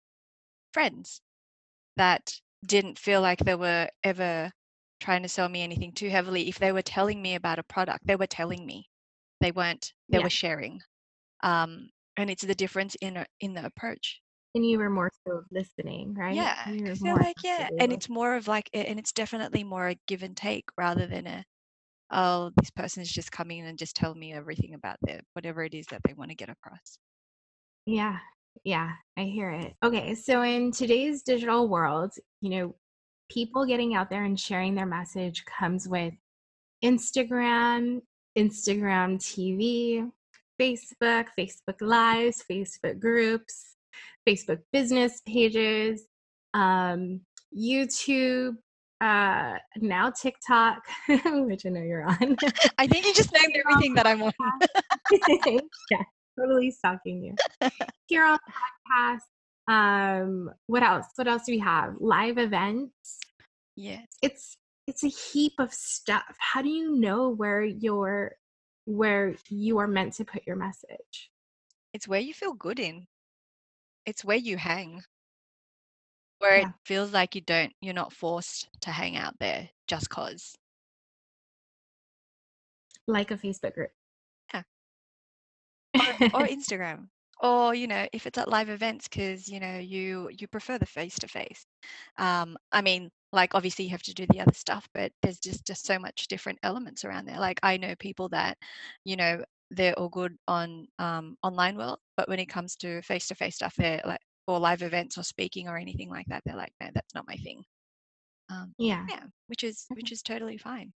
friends 0.74 1.22
that 1.96 2.34
didn't 2.66 2.98
feel 2.98 3.22
like 3.22 3.40
they 3.40 3.54
were 3.54 3.88
ever 4.02 4.52
trying 5.00 5.22
to 5.22 5.28
sell 5.28 5.48
me 5.48 5.62
anything 5.62 5.92
too 5.92 6.10
heavily. 6.10 6.48
If 6.48 6.58
they 6.58 6.72
were 6.72 6.82
telling 6.82 7.22
me 7.22 7.36
about 7.36 7.58
a 7.58 7.62
product, 7.64 8.06
they 8.06 8.16
were 8.16 8.26
telling 8.26 8.66
me. 8.66 8.88
They 9.40 9.52
weren't. 9.52 9.92
They 10.10 10.18
Yeah. 10.18 10.24
were 10.24 10.30
sharing. 10.30 10.80
Um, 11.42 11.90
and 12.16 12.30
it's 12.30 12.44
the 12.44 12.54
difference 12.54 12.96
in 13.00 13.16
a, 13.18 13.26
in 13.40 13.54
the 13.54 13.64
approach. 13.66 14.22
And 14.54 14.64
you 14.66 14.78
were 14.78 14.90
more 14.90 15.10
so 15.26 15.42
listening, 15.50 16.14
right? 16.14 16.34
Yeah, 16.34 16.56
they're 16.84 16.94
more 17.00 17.18
like, 17.18 17.36
yeah, 17.44 17.68
and 17.78 17.92
it's 17.92 18.08
more 18.08 18.34
of 18.34 18.48
like, 18.48 18.70
and 18.72 18.98
it's 18.98 19.12
definitely 19.12 19.64
more 19.64 19.88
a 19.88 19.98
give 20.06 20.22
and 20.22 20.36
take 20.36 20.64
rather 20.78 21.06
than 21.06 21.26
a, 21.26 21.44
oh, 22.12 22.50
this 22.56 22.70
person 22.70 23.02
is 23.02 23.12
just 23.12 23.32
coming 23.32 23.58
in 23.58 23.66
and 23.66 23.78
just 23.78 23.96
telling 23.96 24.20
me 24.20 24.32
everything 24.32 24.74
about 24.74 24.98
their 25.02 25.20
whatever 25.34 25.64
it 25.64 25.74
is 25.74 25.86
that 25.90 26.02
they 26.06 26.14
want 26.14 26.30
to 26.30 26.36
get 26.36 26.50
across. 26.50 26.98
Yeah, 27.86 28.18
yeah, 28.64 28.90
I 29.16 29.24
hear 29.24 29.50
it. 29.50 29.74
Okay, 29.82 30.14
so 30.14 30.42
in 30.42 30.70
today's 30.70 31.22
digital 31.22 31.68
world, 31.68 32.12
you 32.40 32.50
know, 32.50 32.74
people 33.30 33.66
getting 33.66 33.94
out 33.94 34.10
there 34.10 34.24
and 34.24 34.38
sharing 34.38 34.74
their 34.74 34.86
message 34.86 35.44
comes 35.44 35.88
with 35.88 36.14
Instagram, 36.84 38.00
Instagram 38.38 39.18
TV, 39.18 40.10
Facebook, 40.60 41.26
Facebook 41.38 41.80
Lives, 41.80 42.44
Facebook 42.50 43.00
groups, 43.00 43.76
Facebook 44.28 44.60
business 44.72 45.20
pages, 45.26 46.06
um, 46.54 47.20
YouTube, 47.56 48.56
uh, 49.00 49.54
now 49.76 50.10
TikTok, 50.10 50.82
which 51.08 51.66
I 51.66 51.68
know 51.70 51.82
you're 51.82 52.04
on. 52.04 52.36
I 52.78 52.86
think 52.86 53.06
you 53.06 53.14
just 53.14 53.32
named 53.32 53.56
everything 53.56 53.94
that 53.94 54.06
I'm 54.06 54.22
on. 54.22 54.32
yeah, 55.90 56.02
totally 56.38 56.70
stalking 56.70 57.22
you. 57.22 57.34
Here 58.06 58.24
on 58.24 58.38
podcast. 58.90 59.20
Um, 59.66 60.50
what 60.66 60.82
else? 60.82 61.06
What 61.16 61.28
else 61.28 61.44
do 61.46 61.52
we 61.52 61.58
have? 61.58 61.94
Live 62.00 62.38
events. 62.38 63.18
Yes. 63.76 64.06
It's 64.22 64.56
it's 64.86 65.04
a 65.04 65.08
heap 65.08 65.54
of 65.58 65.72
stuff. 65.72 66.36
How 66.38 66.62
do 66.62 66.68
you 66.68 66.96
know 66.96 67.30
where 67.30 67.64
you're 67.64 68.32
where 68.84 69.34
you 69.48 69.78
are 69.78 69.88
meant 69.88 70.14
to 70.14 70.24
put 70.24 70.46
your 70.46 70.56
message? 70.56 71.30
It's 71.92 72.06
where 72.06 72.20
you 72.20 72.34
feel 72.34 72.52
good 72.52 72.78
in. 72.78 73.06
It's 74.04 74.24
where 74.24 74.36
you 74.36 74.58
hang, 74.58 75.02
where 76.38 76.56
it 76.56 76.66
feels 76.84 77.12
like 77.12 77.34
you 77.34 77.40
don't, 77.40 77.72
you're 77.80 77.94
not 77.94 78.12
forced 78.12 78.68
to 78.82 78.90
hang 78.90 79.16
out 79.16 79.34
there 79.40 79.70
just 79.88 80.10
cause. 80.10 80.54
like 83.06 83.30
a 83.30 83.36
Facebook 83.36 83.74
group. 83.74 83.90
Or, 85.94 86.40
or 86.40 86.46
Instagram. 86.46 87.08
Or, 87.40 87.74
you 87.74 87.86
know, 87.86 88.06
if 88.12 88.26
it's 88.26 88.38
at 88.38 88.48
live 88.48 88.70
events, 88.70 89.08
because, 89.08 89.48
you 89.48 89.60
know, 89.60 89.78
you 89.78 90.30
you 90.38 90.46
prefer 90.48 90.78
the 90.78 90.86
face 90.86 91.18
to 91.18 91.28
face. 91.28 91.66
Um, 92.16 92.56
I 92.72 92.80
mean, 92.80 93.10
like 93.32 93.54
obviously 93.54 93.84
you 93.84 93.90
have 93.90 94.02
to 94.04 94.14
do 94.14 94.26
the 94.30 94.40
other 94.40 94.54
stuff, 94.54 94.88
but 94.94 95.12
there's 95.22 95.40
just 95.40 95.66
just 95.66 95.84
so 95.84 95.98
much 95.98 96.28
different 96.28 96.58
elements 96.62 97.04
around 97.04 97.26
there. 97.26 97.38
Like 97.38 97.58
I 97.62 97.76
know 97.76 97.94
people 97.98 98.28
that, 98.30 98.56
you 99.04 99.16
know, 99.16 99.44
they're 99.70 99.98
all 99.98 100.08
good 100.08 100.36
on 100.48 100.86
um, 100.98 101.36
online 101.42 101.76
world, 101.76 101.98
but 102.16 102.28
when 102.28 102.38
it 102.38 102.46
comes 102.46 102.76
to 102.76 103.02
face 103.02 103.26
to 103.28 103.34
face 103.34 103.56
stuff, 103.56 103.74
they're 103.76 104.00
like 104.04 104.20
or 104.46 104.58
live 104.58 104.82
events 104.82 105.18
or 105.18 105.22
speaking 105.22 105.68
or 105.68 105.76
anything 105.76 106.10
like 106.10 106.26
that, 106.26 106.42
they're 106.44 106.56
like, 106.56 106.72
no, 106.80 106.88
that's 106.94 107.14
not 107.14 107.26
my 107.26 107.36
thing. 107.36 107.64
Um, 108.50 108.74
yeah. 108.78 109.06
yeah, 109.08 109.22
which 109.48 109.64
is 109.64 109.86
which 109.88 110.12
is 110.12 110.22
totally 110.22 110.58
fine. 110.58 110.92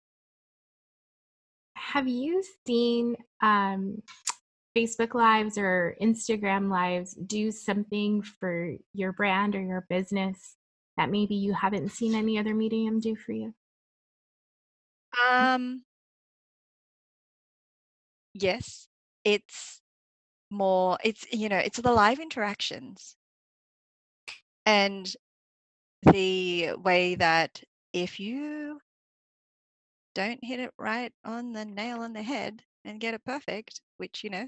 Have 1.77 2.07
you 2.07 2.43
seen 2.65 3.15
um, 3.41 4.01
Facebook 4.75 5.13
Lives 5.13 5.57
or 5.57 5.95
Instagram 6.01 6.69
Lives 6.69 7.13
do 7.13 7.51
something 7.51 8.21
for 8.21 8.73
your 8.93 9.13
brand 9.13 9.55
or 9.55 9.61
your 9.61 9.85
business 9.89 10.55
that 10.97 11.09
maybe 11.09 11.35
you 11.35 11.53
haven't 11.53 11.91
seen 11.91 12.13
any 12.15 12.37
other 12.37 12.53
medium 12.53 12.99
do 12.99 13.15
for 13.15 13.31
you? 13.31 13.53
Um, 15.29 15.83
yes, 18.33 18.87
it's 19.23 19.81
more. 20.51 20.97
It's 21.03 21.25
you 21.31 21.49
know, 21.49 21.57
it's 21.57 21.79
the 21.79 21.91
live 21.91 22.19
interactions 22.19 23.15
and 24.65 25.11
the 26.03 26.73
way 26.83 27.15
that 27.15 27.61
if 27.93 28.19
you 28.19 28.79
don't 30.13 30.39
hit 30.43 30.59
it 30.59 30.71
right 30.77 31.11
on 31.23 31.53
the 31.53 31.65
nail 31.65 32.01
on 32.01 32.13
the 32.13 32.23
head 32.23 32.61
and 32.83 32.99
get 32.99 33.13
it 33.13 33.23
perfect, 33.25 33.81
which 33.97 34.23
you 34.23 34.29
know 34.29 34.47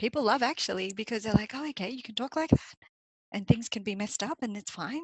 people 0.00 0.24
love 0.24 0.42
actually 0.42 0.92
because 0.96 1.24
they're 1.24 1.34
like, 1.34 1.52
oh, 1.54 1.68
okay, 1.70 1.90
you 1.90 2.02
can 2.02 2.16
talk 2.16 2.36
like 2.36 2.50
that, 2.50 2.74
and 3.32 3.46
things 3.48 3.68
can 3.68 3.84
be 3.84 3.96
messed 3.96 4.22
up 4.24 4.38
and 4.42 4.56
it's 4.56 4.72
fine. 4.72 5.02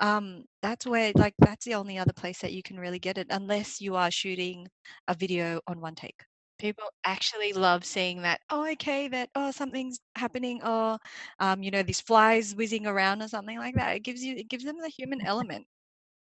Um, 0.00 0.44
that's 0.62 0.86
where 0.86 1.12
like 1.16 1.34
that's 1.38 1.64
the 1.66 1.74
only 1.74 1.98
other 1.98 2.12
place 2.14 2.40
that 2.40 2.52
you 2.54 2.62
can 2.62 2.78
really 2.80 2.98
get 3.00 3.18
it 3.18 3.28
unless 3.30 3.80
you 3.80 3.96
are 3.96 4.10
shooting 4.10 4.68
a 5.08 5.14
video 5.14 5.60
on 5.68 5.80
one 5.80 5.94
take. 5.96 6.22
People 6.58 6.84
actually 7.04 7.52
love 7.54 7.84
seeing 7.84 8.22
that. 8.22 8.40
Oh, 8.50 8.66
okay, 8.72 9.08
that 9.08 9.30
oh 9.36 9.50
something's 9.52 10.00
happening, 10.16 10.62
or 10.64 10.98
um, 11.40 11.62
you 11.62 11.70
know, 11.72 11.82
these 11.84 12.00
flies 12.02 12.54
whizzing 12.56 12.86
around 12.86 13.22
or 13.22 13.28
something 13.28 13.58
like 13.58 13.76
that. 13.76 13.96
It 13.96 14.04
gives 14.04 14.24
you 14.24 14.36
it 14.36 14.48
gives 14.50 14.64
them 14.64 14.78
the 14.80 14.88
human 14.90 15.22
element 15.26 15.66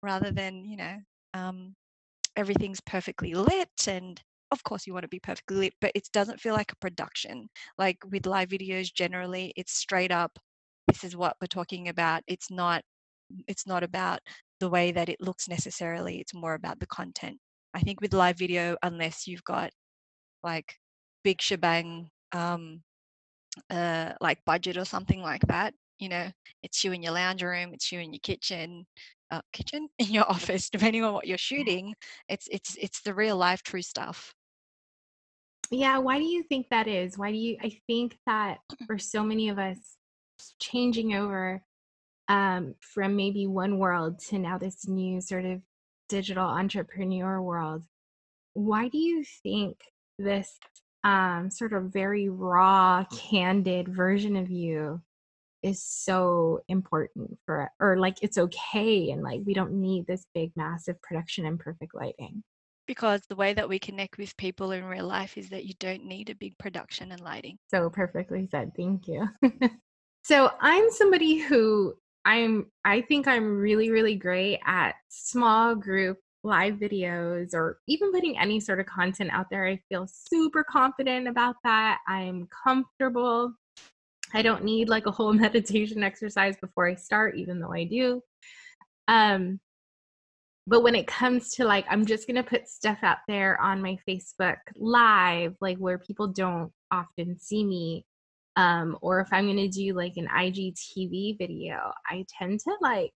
rather 0.03 0.31
than 0.33 0.65
you 0.65 0.77
know 0.77 0.97
um, 1.35 1.75
everything's 2.37 2.81
perfectly 2.83 3.35
lit 3.35 3.89
and 3.89 4.23
of 4.55 4.65
course 4.65 4.87
you 4.87 4.95
want 4.95 5.05
to 5.05 5.09
be 5.09 5.21
perfectly 5.21 5.57
lit 5.57 5.75
but 5.81 5.93
it 5.95 6.09
doesn't 6.13 6.41
feel 6.41 6.55
like 6.55 6.73
a 6.73 6.77
production. 6.77 7.49
Like 7.79 7.99
with 8.11 8.27
live 8.27 8.49
videos 8.49 8.93
generally 8.93 9.53
it's 9.57 9.73
straight 9.73 10.13
up 10.13 10.39
this 10.89 11.05
is 11.05 11.17
what 11.17 11.37
we're 11.41 11.47
talking 11.49 11.89
about. 11.89 12.23
It's 12.27 12.51
not 12.51 12.83
it's 13.49 13.67
not 13.67 13.83
about 13.83 14.21
the 14.61 14.69
way 14.71 14.93
that 14.93 15.09
it 15.09 15.21
looks 15.21 15.49
necessarily 15.49 16.21
it's 16.21 16.35
more 16.35 16.55
about 16.55 16.81
the 16.81 16.87
content. 16.87 17.39
I 17.75 17.81
think 17.81 18.01
with 18.01 18.15
live 18.15 18.39
video 18.39 18.77
unless 18.83 19.27
you've 19.27 19.45
got 19.45 19.71
like 20.43 20.77
big 21.25 21.41
shebang 21.41 22.09
um 22.33 22.83
uh 23.71 24.13
like 24.21 24.39
budget 24.45 24.77
or 24.77 24.85
something 24.85 25.23
like 25.23 25.43
that 25.49 25.75
you 25.99 26.09
know 26.09 26.29
it's 26.63 26.83
you 26.85 26.93
in 26.93 27.03
your 27.03 27.13
lounge 27.13 27.43
room 27.43 27.71
it's 27.73 27.91
you 27.93 28.01
in 28.01 28.13
your 28.13 28.21
kitchen 28.23 28.87
uh, 29.31 29.41
kitchen? 29.53 29.89
In 29.99 30.11
your 30.11 30.31
office 30.31 30.71
depending 30.71 31.03
on 31.03 31.15
what 31.15 31.27
you're 31.27 31.39
shooting 31.39 31.95
it's 32.29 32.47
it's 32.53 32.77
it's 32.81 33.01
the 33.03 33.15
real 33.15 33.37
life 33.37 33.63
true 33.63 33.83
stuff 33.83 34.35
yeah 35.71 35.99
why 35.99 36.19
do 36.19 36.25
you 36.25 36.43
think 36.45 36.67
that 36.71 36.89
is? 36.89 37.19
Why 37.19 37.31
do 37.31 37.37
you 37.37 37.57
i 37.63 37.77
think 37.87 38.17
that 38.27 38.59
for 38.87 38.99
so 38.99 39.23
many 39.23 39.49
of 39.49 39.59
us 39.59 39.79
changing 40.61 41.15
over 41.15 41.63
um, 42.29 42.75
from 42.81 43.17
maybe 43.17 43.47
one 43.47 43.79
world 43.79 44.19
to 44.29 44.39
now 44.39 44.57
this 44.57 44.89
new 44.89 45.21
sort 45.21 45.45
of 45.45 45.61
digital 46.09 46.45
entrepreneur 46.45 47.41
world 47.41 47.85
why 48.55 48.89
do 48.89 48.99
you 48.99 49.25
think 49.43 49.77
this 50.19 50.59
um, 51.03 51.51
sort 51.51 51.73
of 51.73 51.93
very 51.93 52.29
raw 52.29 53.05
candid 53.05 53.89
version 53.89 54.37
of 54.37 54.51
you 54.51 55.03
is 55.63 55.83
so 55.83 56.61
important 56.69 57.39
for 57.47 57.71
or 57.81 57.99
like 57.99 58.17
it's 58.23 58.39
okay 58.39 59.11
and 59.11 59.23
like 59.23 59.41
we 59.45 59.55
don't 59.55 59.73
need 59.73 60.07
this 60.07 60.27
big 60.35 60.53
massive 60.57 61.01
production 61.03 61.47
and 61.47 61.59
perfect 61.59 61.95
lighting 61.95 62.43
because 62.87 63.23
the 63.29 63.37
way 63.37 63.55
that 63.55 63.69
we 63.69 63.79
connect 63.79 64.19
with 64.19 64.37
people 64.37 64.73
in 64.73 64.85
real 64.85 65.07
life 65.07 65.37
is 65.39 65.49
that 65.51 65.65
you 65.65 65.75
don't 65.79 66.05
need 66.05 66.31
a 66.31 66.35
big 66.35 66.57
production 66.59 67.13
and 67.13 67.21
lighting. 67.21 67.59
So 67.71 67.91
perfectly 67.91 68.49
said 68.51 68.73
thank 68.77 69.09
you. 69.09 69.29
So 70.27 70.53
i'm 70.59 70.91
somebody 70.91 71.37
who 71.37 71.93
i'm 72.25 72.65
i 72.83 73.03
think 73.03 73.29
i'm 73.29 73.59
really 73.59 73.91
really 73.91 74.15
great 74.15 74.59
at 74.65 74.95
small 75.11 75.75
group 75.75 76.17
live 76.45 76.75
videos 76.75 77.55
or 77.55 77.79
even 77.89 78.13
putting 78.13 78.39
any 78.39 78.61
sort 78.61 78.79
of 78.79 78.87
content 78.87 79.31
out 79.33 79.47
there. 79.51 79.67
I 79.67 79.81
feel 79.89 80.07
super 80.07 80.63
confident 80.63 81.27
about 81.27 81.57
that. 81.65 81.99
I'm 82.07 82.47
comfortable. 82.65 83.55
I 84.35 84.43
don't 84.43 84.63
need 84.63 84.89
like 84.89 85.07
a 85.07 85.11
whole 85.11 85.33
meditation 85.45 86.05
exercise 86.05 86.57
before 86.61 86.87
I 86.89 86.95
start, 86.95 87.37
even 87.37 87.59
though 87.59 87.73
I 87.73 87.85
do. 87.85 88.21
Um, 89.09 89.59
but 90.67 90.83
when 90.83 90.95
it 90.95 91.07
comes 91.07 91.51
to 91.53 91.65
like, 91.65 91.85
I'm 91.91 92.07
just 92.07 92.27
going 92.27 92.37
to 92.37 92.49
put 92.49 92.69
stuff 92.69 92.99
out 93.03 93.19
there 93.29 93.61
on 93.61 93.83
my 93.83 93.99
Facebook 94.09 94.57
live, 94.77 95.55
like 95.61 95.79
where 95.79 95.99
people 95.99 96.29
don't 96.29 96.73
often 96.91 97.39
see 97.39 97.65
me. 97.65 98.07
Um, 98.57 98.97
or 99.03 99.21
if 99.21 99.29
I'm 99.33 99.47
going 99.47 99.57
to 99.57 99.69
do 99.69 99.95
like 99.95 100.17
an 100.17 100.29
IGTV 100.29 101.39
video, 101.39 101.93
I 102.09 102.25
tend 102.39 102.61
to 102.61 102.73
like 102.81 103.11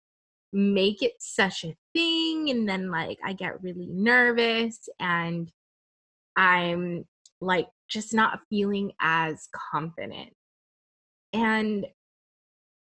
make 0.52 1.04
it 1.04 1.14
such 1.20 1.64
a 1.64 1.76
thing. 1.94 2.50
And 2.50 2.68
then 2.68 2.90
like 2.92 3.20
I 3.24 3.34
get 3.34 3.62
really 3.62 3.88
nervous 3.88 4.90
and 5.00 5.52
I'm 6.36 7.06
like 7.40 7.68
just 7.88 8.14
not 8.14 8.40
feeling 8.50 8.92
as 9.00 9.48
confident 9.72 10.34
and 11.34 11.86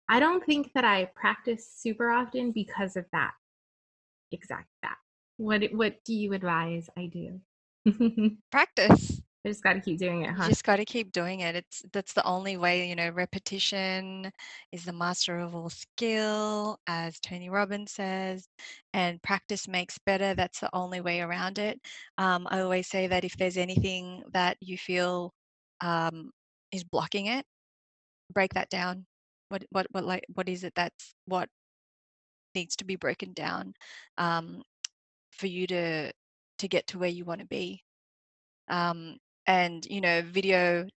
I 0.10 0.20
don't 0.20 0.46
think 0.46 0.72
that 0.74 0.84
I 0.84 1.06
practice 1.16 1.72
super 1.76 2.12
often 2.12 2.52
because 2.52 2.96
of 2.96 3.06
that 3.14 3.32
exact 4.34 4.70
that. 4.84 4.98
What 5.38 5.64
what 5.74 6.04
do 6.06 6.14
you 6.14 6.34
advise 6.34 6.90
I 6.98 7.08
do? 7.08 7.40
Practice. 8.52 9.22
I 9.46 9.50
just 9.50 9.64
got 9.64 9.74
to 9.74 9.82
keep 9.82 10.00
doing 10.00 10.24
it, 10.24 10.32
huh? 10.32 10.44
You 10.44 10.50
just 10.50 10.64
got 10.64 10.78
to 10.78 10.86
keep 10.86 11.12
doing 11.12 11.42
it. 11.42 11.56
It's 11.56 11.84
that's 11.92 12.14
the 12.14 12.26
only 12.26 12.58
way, 12.58 12.88
you 12.90 12.96
know, 12.96 13.10
repetition 13.10 14.32
is 14.72 14.86
the 14.86 14.94
master 14.94 15.38
of 15.40 15.56
all 15.56 15.70
skill, 15.70 16.80
as 16.88 17.20
Tony 17.20 17.50
Robbins 17.50 17.92
says, 17.92 18.48
and 18.94 19.22
practice 19.22 19.68
makes 19.68 19.98
better. 20.00 20.34
That's 20.36 20.60
the 20.60 20.70
only 20.74 21.02
way 21.02 21.22
around 21.22 21.60
it. 21.60 21.80
Um, 22.18 22.48
I 22.50 22.62
always 22.62 22.88
say 22.88 23.08
that 23.08 23.26
if 23.26 23.36
there's 23.38 23.58
anything 23.58 24.24
that 24.34 24.58
you 24.62 24.78
feel 24.78 25.34
um, 25.82 26.32
is 26.72 26.84
blocking 26.84 27.28
it, 27.28 27.46
break 28.34 28.54
that 28.54 28.70
down 28.70 29.06
what 29.50 29.64
what 29.72 29.88
what 29.92 30.04
like 30.04 30.26
what 30.34 30.50
is 30.50 30.64
it 30.64 30.74
that's 30.76 31.14
what 31.26 31.48
needs 32.56 32.76
to 32.78 32.86
be 32.86 32.96
broken 32.96 33.34
down 33.34 33.74
um, 34.18 34.62
for 35.32 35.48
you 35.48 35.68
to 35.68 36.12
to 36.60 36.68
get 36.68 36.88
to 36.88 37.00
where 37.00 37.10
you 37.10 37.26
want 37.26 37.42
to 37.42 37.48
be. 37.48 37.82
Um, 38.70 39.18
and 39.48 39.86
you 39.86 40.02
know 40.02 40.22
video 40.22 40.88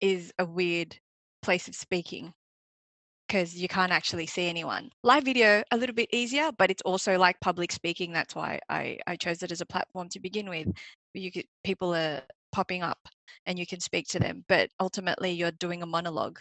is 0.00 0.32
a 0.38 0.44
weird 0.44 0.96
place 1.42 1.68
of 1.68 1.74
speaking 1.74 2.32
because 3.26 3.54
you 3.54 3.68
can't 3.68 3.92
actually 3.92 4.26
see 4.26 4.48
anyone. 4.48 4.90
Live 5.02 5.24
video 5.24 5.62
a 5.70 5.76
little 5.76 5.94
bit 5.94 6.08
easier 6.12 6.50
but 6.58 6.70
it's 6.70 6.82
also 6.82 7.18
like 7.18 7.40
public 7.40 7.72
speaking 7.72 8.12
that's 8.12 8.34
why 8.34 8.58
i 8.68 8.98
i 9.06 9.16
chose 9.16 9.42
it 9.42 9.52
as 9.52 9.60
a 9.60 9.66
platform 9.66 10.08
to 10.10 10.20
begin 10.20 10.48
with. 10.48 10.68
You 11.14 11.30
get 11.30 11.46
people 11.64 11.94
are 11.94 12.22
popping 12.52 12.82
up 12.82 12.98
and 13.46 13.58
you 13.58 13.66
can 13.66 13.80
speak 13.80 14.06
to 14.08 14.18
them 14.18 14.44
but 14.48 14.70
ultimately 14.80 15.30
you're 15.32 15.52
doing 15.52 15.82
a 15.82 15.86
monologue. 15.86 16.38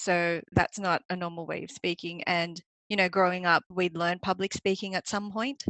So 0.00 0.40
that's 0.52 0.78
not 0.78 1.02
a 1.10 1.16
normal 1.16 1.44
way 1.44 1.62
of 1.62 1.70
speaking. 1.70 2.22
And, 2.24 2.58
you 2.90 2.96
know, 2.96 3.08
growing 3.08 3.46
up, 3.46 3.62
we'd 3.70 3.96
learn 3.96 4.18
public 4.18 4.52
speaking 4.52 4.96
at 4.96 5.08
some 5.08 5.30
point. 5.30 5.64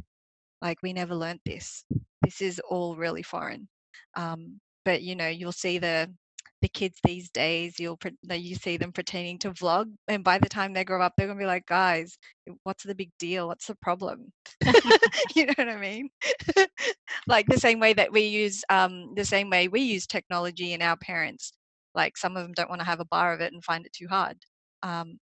Like 0.63 0.79
we 0.83 0.93
never 0.93 1.15
learned 1.15 1.41
this. 1.45 1.85
This 2.23 2.41
is 2.41 2.61
all 2.69 2.97
really 2.97 3.23
foreign. 3.23 3.69
Um, 4.17 4.59
but, 4.85 5.03
you 5.03 5.15
know, 5.15 5.29
you'll 5.29 5.53
see 5.53 5.79
the 5.79 6.11
the 6.63 6.69
kids 6.69 6.99
these 7.05 7.31
days 7.31 7.79
you'll 7.79 7.99
you 8.31 8.55
see 8.55 8.77
them 8.77 8.93
pretending 8.93 9.39
to 9.39 9.51
vlog 9.53 9.87
and 10.09 10.23
by 10.23 10.39
the 10.39 10.49
time 10.49 10.73
they 10.73 10.85
grow 10.85 11.01
up 11.01 11.15
they're 11.17 11.27
going 11.27 11.39
to 11.39 11.43
be 11.43 11.47
like 11.47 11.65
guys 11.65 12.19
what's 12.65 12.85
the 12.85 12.95
big 12.95 13.11
deal 13.19 13.49
what's 13.49 13.67
the 13.67 13.75
problem 13.77 14.31
you 15.35 15.47
know 15.47 15.55
what 15.57 15.69
i 15.69 15.77
mean 15.77 16.11
like 17.27 17.47
the 17.47 17.59
same 17.59 17.81
way 17.81 17.95
that 17.95 18.13
we 18.13 18.23
use 18.23 18.63
um, 18.69 19.13
the 19.17 19.25
same 19.25 19.49
way 19.49 19.69
we 19.69 19.81
use 19.81 20.07
technology 20.07 20.75
in 20.75 20.83
our 20.83 20.97
parents 20.99 21.53
like 21.95 22.19
some 22.19 22.37
of 22.37 22.43
them 22.43 22.53
don't 22.53 22.69
want 22.69 22.81
to 22.81 22.87
have 22.87 23.01
a 23.01 23.07
bar 23.07 23.33
of 23.33 23.41
it 23.41 23.55
and 23.55 23.65
find 23.65 23.87
it 23.87 23.93
too 23.95 24.07
hard 24.09 24.37
um, 24.83 25.19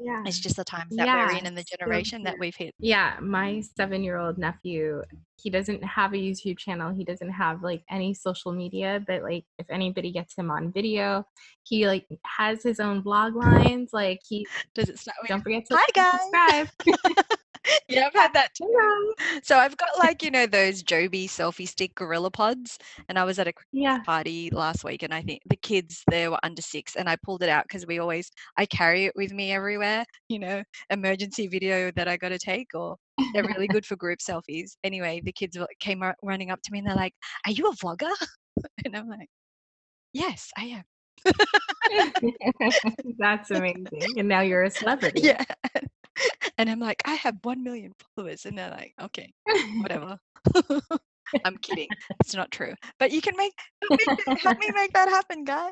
yeah. 0.00 0.22
It's 0.26 0.38
just 0.38 0.56
the 0.56 0.64
times 0.64 0.96
that 0.96 1.06
yeah, 1.06 1.26
we're 1.26 1.38
in 1.38 1.46
and 1.46 1.56
the 1.56 1.64
generation 1.64 2.22
that 2.24 2.36
we've 2.38 2.56
hit. 2.56 2.74
Yeah 2.78 3.16
my 3.20 3.62
seven 3.76 4.02
year 4.02 4.16
old 4.16 4.38
nephew 4.38 5.02
he 5.36 5.50
doesn't 5.50 5.82
have 5.84 6.12
a 6.12 6.16
youtube 6.16 6.58
channel 6.58 6.92
he 6.92 7.04
doesn't 7.04 7.30
have 7.30 7.62
like 7.62 7.82
any 7.90 8.12
social 8.14 8.52
media 8.52 9.02
but 9.06 9.22
like 9.22 9.44
if 9.58 9.66
anybody 9.70 10.10
gets 10.10 10.34
him 10.36 10.50
on 10.50 10.72
video 10.72 11.24
he 11.62 11.86
like 11.86 12.06
has 12.24 12.62
his 12.62 12.80
own 12.80 13.00
blog 13.00 13.34
lines 13.34 13.90
like 13.92 14.20
he 14.26 14.46
does 14.74 14.88
it 14.88 14.98
start 14.98 15.16
don't 15.28 15.42
forget 15.42 15.64
to 15.66 15.76
hi 15.76 15.86
guys. 15.94 16.66
subscribe 16.66 17.26
yeah, 17.88 18.06
I've 18.06 18.14
had 18.14 18.32
that 18.34 18.54
too. 18.54 19.14
So 19.42 19.56
I've 19.58 19.76
got 19.76 19.90
like, 19.98 20.22
you 20.22 20.30
know, 20.30 20.46
those 20.46 20.82
Joby 20.82 21.28
selfie 21.28 21.68
stick 21.68 21.94
GorillaPods. 21.94 22.76
And 23.08 23.18
I 23.18 23.24
was 23.24 23.38
at 23.38 23.48
a 23.48 23.52
yeah. 23.72 24.00
party 24.04 24.50
last 24.50 24.84
week 24.84 25.02
and 25.02 25.12
I 25.12 25.22
think 25.22 25.42
the 25.46 25.56
kids 25.56 26.02
there 26.08 26.30
were 26.30 26.38
under 26.42 26.62
six 26.62 26.96
and 26.96 27.08
I 27.08 27.16
pulled 27.16 27.42
it 27.42 27.48
out 27.48 27.64
because 27.64 27.86
we 27.86 27.98
always 27.98 28.30
I 28.56 28.66
carry 28.66 29.06
it 29.06 29.12
with 29.16 29.32
me 29.32 29.52
everywhere, 29.52 30.04
you 30.28 30.38
know, 30.38 30.62
emergency 30.90 31.46
video 31.48 31.90
that 31.92 32.08
I 32.08 32.16
gotta 32.16 32.38
take 32.38 32.68
or 32.74 32.96
they're 33.32 33.44
really 33.44 33.68
good 33.68 33.86
for 33.86 33.96
group 33.96 34.18
selfies. 34.20 34.76
Anyway, 34.84 35.20
the 35.24 35.32
kids 35.32 35.56
came 35.80 36.02
running 36.22 36.50
up 36.50 36.60
to 36.62 36.72
me 36.72 36.78
and 36.78 36.88
they're 36.88 36.94
like, 36.94 37.14
Are 37.46 37.52
you 37.52 37.68
a 37.68 37.76
vlogger? 37.76 38.12
And 38.84 38.96
I'm 38.96 39.08
like, 39.08 39.28
Yes, 40.12 40.50
I 40.56 40.64
am. 40.64 40.84
That's 43.18 43.50
amazing. 43.50 44.18
And 44.18 44.28
now 44.28 44.40
you're 44.40 44.64
a 44.64 44.70
celebrity. 44.70 45.20
Yeah. 45.22 45.44
And 46.58 46.68
I'm 46.68 46.80
like, 46.80 47.02
I 47.04 47.14
have 47.14 47.36
1 47.42 47.62
million 47.62 47.94
followers. 48.16 48.44
And 48.44 48.58
they're 48.58 48.70
like, 48.70 48.92
okay, 49.00 49.32
whatever. 49.80 50.18
I'm 51.44 51.56
kidding. 51.58 51.88
It's 52.20 52.34
not 52.34 52.50
true. 52.50 52.74
But 52.98 53.12
you 53.12 53.20
can 53.20 53.36
make, 53.36 53.52
help 54.40 54.58
me 54.58 54.70
make 54.74 54.92
that 54.92 55.08
happen, 55.08 55.44
guy. 55.44 55.70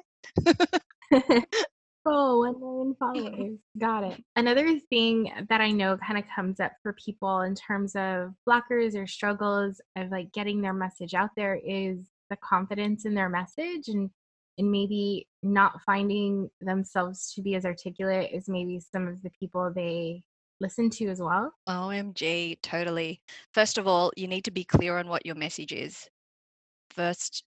oh, 2.06 2.38
1 2.38 2.60
million 2.60 2.94
mm-hmm. 2.94 2.98
followers. 2.98 3.58
Got 3.78 4.04
it. 4.04 4.24
Another 4.36 4.78
thing 4.90 5.32
that 5.48 5.60
I 5.60 5.70
know 5.70 5.96
kind 5.96 6.18
of 6.18 6.24
comes 6.34 6.60
up 6.60 6.72
for 6.82 6.94
people 7.04 7.40
in 7.40 7.54
terms 7.54 7.96
of 7.96 8.34
blockers 8.48 8.94
or 8.94 9.06
struggles 9.06 9.80
of 9.96 10.10
like 10.10 10.32
getting 10.32 10.60
their 10.60 10.74
message 10.74 11.14
out 11.14 11.30
there 11.36 11.58
is 11.64 11.98
the 12.30 12.36
confidence 12.36 13.04
in 13.04 13.14
their 13.14 13.28
message 13.28 13.88
and 13.88 14.10
and 14.58 14.70
maybe 14.70 15.28
not 15.42 15.80
finding 15.84 16.48
themselves 16.60 17.32
to 17.34 17.42
be 17.42 17.54
as 17.54 17.66
articulate 17.66 18.30
as 18.34 18.48
maybe 18.48 18.80
some 18.80 19.06
of 19.06 19.22
the 19.22 19.30
people 19.38 19.70
they 19.74 20.22
listen 20.60 20.90
to 20.90 21.08
as 21.08 21.20
well? 21.20 21.52
OMG, 21.68 22.58
totally. 22.62 23.20
First 23.52 23.78
of 23.78 23.86
all, 23.86 24.12
you 24.16 24.28
need 24.28 24.44
to 24.44 24.50
be 24.50 24.64
clear 24.64 24.98
on 24.98 25.08
what 25.08 25.26
your 25.26 25.34
message 25.34 25.72
is. 25.72 26.08
First, 26.90 27.44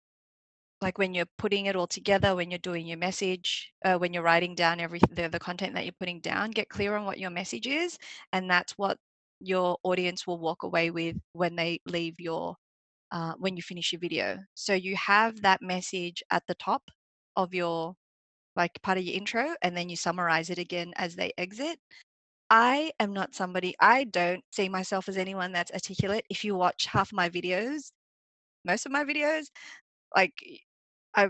like 0.81 0.97
when 0.97 1.13
you're 1.13 1.25
putting 1.37 1.65
it 1.65 1.75
all 1.75 1.87
together, 1.87 2.35
when 2.35 2.51
you're 2.51 2.59
doing 2.59 2.87
your 2.87 2.97
message, 2.97 3.71
uh, 3.83 3.97
when 3.97 4.13
you're 4.13 4.23
writing 4.23 4.55
down 4.55 4.79
every 4.79 4.99
the, 5.11 5.27
the 5.27 5.39
content 5.39 5.73
that 5.75 5.83
you're 5.85 5.93
putting 5.99 6.21
down, 6.21 6.51
get 6.51 6.69
clear 6.69 6.95
on 6.95 7.05
what 7.05 7.19
your 7.19 7.29
message 7.29 7.67
is, 7.67 7.97
and 8.33 8.49
that's 8.49 8.73
what 8.77 8.97
your 9.41 9.77
audience 9.83 10.27
will 10.27 10.39
walk 10.39 10.63
away 10.63 10.91
with 10.91 11.17
when 11.33 11.55
they 11.55 11.79
leave 11.85 12.15
your 12.19 12.55
uh, 13.11 13.33
when 13.39 13.55
you 13.57 13.63
finish 13.63 13.91
your 13.91 13.99
video. 13.99 14.37
So 14.53 14.73
you 14.73 14.95
have 14.95 15.41
that 15.41 15.61
message 15.61 16.23
at 16.31 16.43
the 16.47 16.55
top 16.55 16.83
of 17.35 17.53
your 17.53 17.95
like 18.55 18.81
part 18.83 18.97
of 18.97 19.03
your 19.03 19.15
intro, 19.15 19.55
and 19.61 19.75
then 19.75 19.89
you 19.89 19.95
summarize 19.95 20.49
it 20.49 20.57
again 20.59 20.93
as 20.95 21.15
they 21.15 21.31
exit. 21.37 21.79
I 22.49 22.91
am 22.99 23.13
not 23.13 23.35
somebody. 23.35 23.75
I 23.79 24.05
don't 24.05 24.43
see 24.51 24.69
myself 24.69 25.07
as 25.07 25.17
anyone 25.17 25.51
that's 25.51 25.71
articulate. 25.71 26.25
If 26.29 26.43
you 26.43 26.55
watch 26.55 26.85
half 26.87 27.13
my 27.13 27.29
videos, 27.29 27.91
most 28.65 28.85
of 28.85 28.91
my 28.91 29.03
videos, 29.05 29.47
like 30.15 30.33
I 31.15 31.29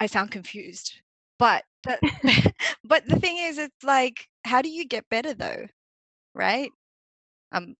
I 0.00 0.06
sound 0.06 0.30
confused. 0.32 0.94
But 1.38 1.64
the, 1.84 1.98
but 2.84 3.06
the 3.08 3.20
thing 3.20 3.38
is, 3.38 3.58
it's 3.58 3.84
like, 3.84 4.28
how 4.44 4.62
do 4.62 4.70
you 4.70 4.86
get 4.86 5.08
better 5.10 5.34
though, 5.34 5.66
right? 6.34 6.70
Um, 7.52 7.76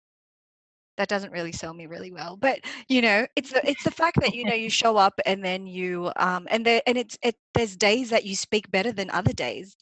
that 0.98 1.08
doesn't 1.08 1.32
really 1.32 1.52
sell 1.52 1.72
me 1.74 1.86
really 1.86 2.12
well. 2.12 2.36
But 2.36 2.60
you 2.88 3.00
know, 3.02 3.26
it's 3.36 3.50
the 3.50 3.66
it's 3.68 3.84
the 3.84 3.90
fact 3.90 4.20
that 4.20 4.34
you 4.34 4.44
know 4.44 4.54
you 4.54 4.70
show 4.70 4.96
up 4.96 5.18
and 5.26 5.44
then 5.44 5.66
you 5.66 6.12
um 6.16 6.46
and 6.50 6.66
there 6.66 6.82
and 6.86 6.98
it's 6.98 7.18
it 7.22 7.36
there's 7.54 7.76
days 7.76 8.10
that 8.10 8.24
you 8.24 8.36
speak 8.36 8.70
better 8.70 8.92
than 8.92 9.10
other 9.10 9.32
days, 9.32 9.76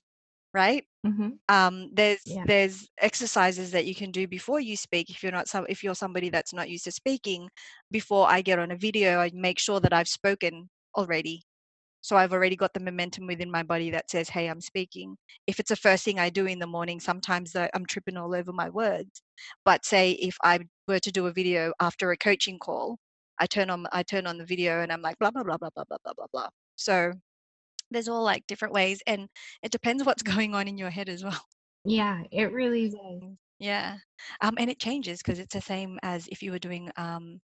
right? 0.54 0.84
Mm-hmm. 1.06 1.30
Um, 1.48 1.90
there's 1.94 2.20
Yeah. 2.24 2.44
there's 2.44 2.88
exercises 3.00 3.72
that 3.72 3.86
you 3.86 3.94
can 3.94 4.12
do 4.12 4.28
before 4.28 4.60
you 4.60 4.76
speak 4.76 5.10
if 5.10 5.22
you're 5.22 5.32
not 5.32 5.48
some 5.48 5.66
if 5.68 5.82
you're 5.84 5.94
somebody 5.96 6.30
that's 6.30 6.52
not 6.54 6.70
used 6.70 6.84
to 6.84 6.92
speaking. 6.92 7.50
Before 7.90 8.28
I 8.28 8.42
get 8.42 8.58
on 8.60 8.70
a 8.70 8.76
video, 8.76 9.18
I 9.20 9.30
make 9.34 9.58
sure 9.58 9.80
that 9.80 9.92
I've 9.92 10.08
spoken 10.08 10.70
already. 10.96 11.42
So 12.02 12.16
I've 12.16 12.32
already 12.32 12.56
got 12.56 12.72
the 12.74 12.80
momentum 12.80 13.26
within 13.26 13.50
my 13.50 13.62
body 13.62 13.90
that 13.90 14.10
says, 14.10 14.28
"Hey, 14.30 14.48
I'm 14.48 14.60
speaking." 14.60 15.16
If 15.46 15.60
it's 15.60 15.68
the 15.70 15.76
first 15.76 16.04
thing 16.04 16.18
I 16.18 16.30
do 16.30 16.46
in 16.46 16.58
the 16.58 16.66
morning, 16.66 17.00
sometimes 17.00 17.54
I'm 17.56 17.86
tripping 17.86 18.16
all 18.16 18.34
over 18.34 18.52
my 18.52 18.70
words. 18.70 19.22
But 19.64 19.84
say 19.84 20.12
if 20.12 20.36
I 20.44 20.60
were 20.88 21.00
to 21.00 21.12
do 21.12 21.26
a 21.26 21.32
video 21.32 21.72
after 21.80 22.10
a 22.10 22.16
coaching 22.16 22.58
call, 22.58 22.98
I 23.38 23.46
turn 23.46 23.70
on 23.70 23.86
I 23.92 24.02
turn 24.02 24.26
on 24.26 24.38
the 24.38 24.46
video 24.46 24.82
and 24.82 24.92
I'm 24.92 25.02
like 25.02 25.18
blah 25.18 25.30
blah 25.30 25.42
blah 25.44 25.58
blah 25.58 25.70
blah 25.74 25.84
blah 25.88 25.98
blah 26.04 26.12
blah 26.14 26.26
blah. 26.32 26.48
So 26.76 27.12
there's 27.90 28.08
all 28.08 28.22
like 28.22 28.46
different 28.46 28.74
ways, 28.74 29.02
and 29.06 29.28
it 29.62 29.72
depends 29.72 30.04
what's 30.04 30.22
going 30.34 30.54
on 30.54 30.68
in 30.68 30.78
your 30.78 30.90
head 30.90 31.08
as 31.08 31.24
well. 31.24 31.40
Yeah, 31.84 32.22
it 32.30 32.52
really 32.52 32.88
does. 32.90 33.36
Yeah. 33.58 33.98
Um, 34.40 34.54
and 34.58 34.70
it 34.70 34.80
changes 34.80 35.20
because 35.22 35.38
it's 35.38 35.54
the 35.54 35.60
same 35.60 35.98
as 36.02 36.28
if 36.28 36.42
you 36.42 36.50
were 36.52 36.58
doing 36.58 36.90
um 36.96 37.40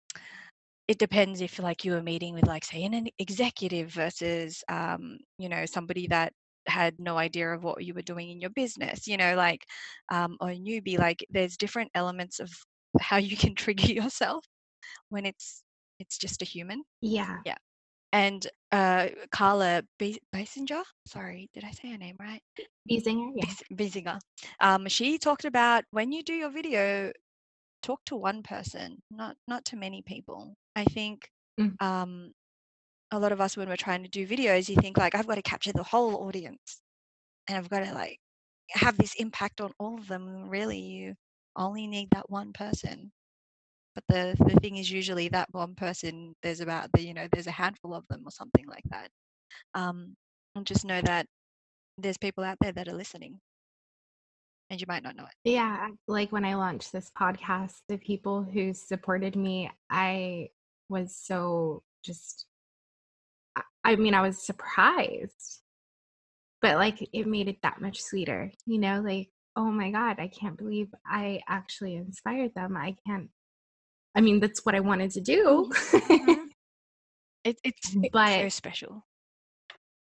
it 0.87 0.99
depends 0.99 1.41
if 1.41 1.59
like 1.59 1.85
you 1.85 1.93
were 1.93 2.03
meeting 2.03 2.33
with 2.33 2.47
like 2.47 2.65
say 2.65 2.83
an 2.83 3.07
executive 3.19 3.89
versus 3.91 4.63
um, 4.69 5.17
you 5.37 5.49
know, 5.49 5.65
somebody 5.65 6.07
that 6.07 6.33
had 6.67 6.95
no 6.99 7.17
idea 7.17 7.49
of 7.53 7.63
what 7.63 7.83
you 7.83 7.93
were 7.93 8.01
doing 8.01 8.29
in 8.31 8.41
your 8.41 8.49
business, 8.51 9.07
you 9.07 9.17
know, 9.17 9.35
like 9.35 9.61
um 10.11 10.37
or 10.41 10.51
a 10.51 10.57
newbie, 10.59 10.99
like 10.99 11.25
there's 11.29 11.57
different 11.57 11.91
elements 11.95 12.39
of 12.39 12.51
how 13.01 13.17
you 13.17 13.37
can 13.37 13.55
trigger 13.63 13.87
yourself 13.93 14.45
when 15.09 15.25
it's 15.25 15.63
it's 15.99 16.17
just 16.17 16.41
a 16.41 16.45
human. 16.45 16.83
Yeah. 17.01 17.43
Yeah. 17.45 17.57
And 18.13 18.47
uh 18.71 19.09
Carla 19.31 19.83
Be- 19.99 20.21
Basinger, 20.33 20.85
sorry, 21.05 21.49
did 21.53 21.65
I 21.65 21.71
say 21.71 21.91
her 21.91 21.99
name 21.99 22.17
right? 22.19 22.43
Biesinger, 22.89 23.31
yeah. 23.35 23.53
Bisinger. 23.73 24.19
Um, 24.59 24.87
she 24.87 25.17
talked 25.17 25.45
about 25.45 25.85
when 25.91 26.11
you 26.11 26.23
do 26.23 26.33
your 26.33 26.49
video, 26.49 27.11
talk 27.83 28.05
to 28.07 28.15
one 28.17 28.43
person, 28.43 29.01
not 29.11 29.37
not 29.47 29.65
to 29.67 29.77
many 29.77 30.01
people. 30.03 30.55
I 30.75 30.85
think 30.85 31.31
Mm. 31.59 31.77
um, 31.81 32.33
a 33.11 33.19
lot 33.19 33.33
of 33.33 33.41
us 33.41 33.57
when 33.57 33.69
we're 33.69 33.77
trying 33.77 34.03
to 34.03 34.09
do 34.09 34.27
videos, 34.27 34.69
you 34.69 34.75
think 34.77 34.97
like 34.97 35.15
I've 35.15 35.27
got 35.27 35.35
to 35.35 35.43
capture 35.43 35.73
the 35.73 35.83
whole 35.83 36.27
audience, 36.27 36.81
and 37.47 37.57
I've 37.57 37.69
got 37.69 37.81
to 37.85 37.93
like 37.93 38.19
have 38.71 38.97
this 38.97 39.15
impact 39.15 39.61
on 39.61 39.73
all 39.79 39.97
of 39.99 40.07
them. 40.07 40.49
Really, 40.49 40.79
you 40.79 41.15
only 41.57 41.87
need 41.87 42.11
that 42.11 42.29
one 42.29 42.53
person. 42.53 43.11
But 43.95 44.03
the 44.09 44.35
the 44.47 44.59
thing 44.59 44.77
is, 44.77 44.89
usually 44.91 45.29
that 45.29 45.49
one 45.51 45.75
person, 45.75 46.33
there's 46.41 46.61
about 46.61 46.89
the 46.93 47.01
you 47.03 47.13
know 47.13 47.27
there's 47.31 47.47
a 47.47 47.51
handful 47.51 47.93
of 47.93 48.03
them 48.09 48.23
or 48.25 48.31
something 48.31 48.65
like 48.67 48.83
that. 48.89 49.09
Um, 49.75 50.15
and 50.55 50.65
just 50.65 50.85
know 50.85 51.01
that 51.01 51.25
there's 51.97 52.17
people 52.17 52.43
out 52.43 52.57
there 52.61 52.71
that 52.71 52.87
are 52.87 52.93
listening, 52.93 53.39
and 54.69 54.79
you 54.81 54.85
might 54.87 55.03
not 55.03 55.15
know 55.15 55.25
it. 55.25 55.49
Yeah, 55.51 55.89
like 56.07 56.31
when 56.31 56.45
I 56.45 56.55
launched 56.55 56.91
this 56.91 57.11
podcast, 57.17 57.81
the 57.87 57.97
people 57.97 58.43
who 58.43 58.73
supported 58.73 59.35
me, 59.35 59.69
I 59.89 60.49
was 60.89 61.15
so 61.15 61.83
just, 62.03 62.45
I- 63.55 63.61
I 63.83 63.95
mean, 63.95 64.13
I 64.15 64.21
was 64.21 64.43
surprised, 64.43 65.61
but 66.61 66.77
like 66.77 67.07
it 67.13 67.27
made 67.27 67.47
it 67.47 67.61
that 67.61 67.81
much 67.81 68.01
sweeter, 68.01 68.51
you 68.65 68.79
know, 68.79 69.01
like, 69.01 69.29
oh 69.55 69.69
my 69.69 69.91
God, 69.91 70.19
I 70.19 70.27
can't 70.29 70.57
believe 70.57 70.87
I 71.05 71.41
actually 71.47 71.95
inspired 71.95 72.55
them. 72.55 72.75
I 72.75 72.95
can't, 73.05 73.29
I 74.15 74.21
mean, 74.21 74.39
that's 74.39 74.65
what 74.65 74.75
I 74.75 74.79
wanted 74.79 75.11
to 75.11 75.21
do. 75.21 75.71
Mhm. 75.73 76.37
It, 77.45 77.57
it's, 77.65 77.93
it's 77.93 78.13
so 78.13 78.47
special. 78.47 79.05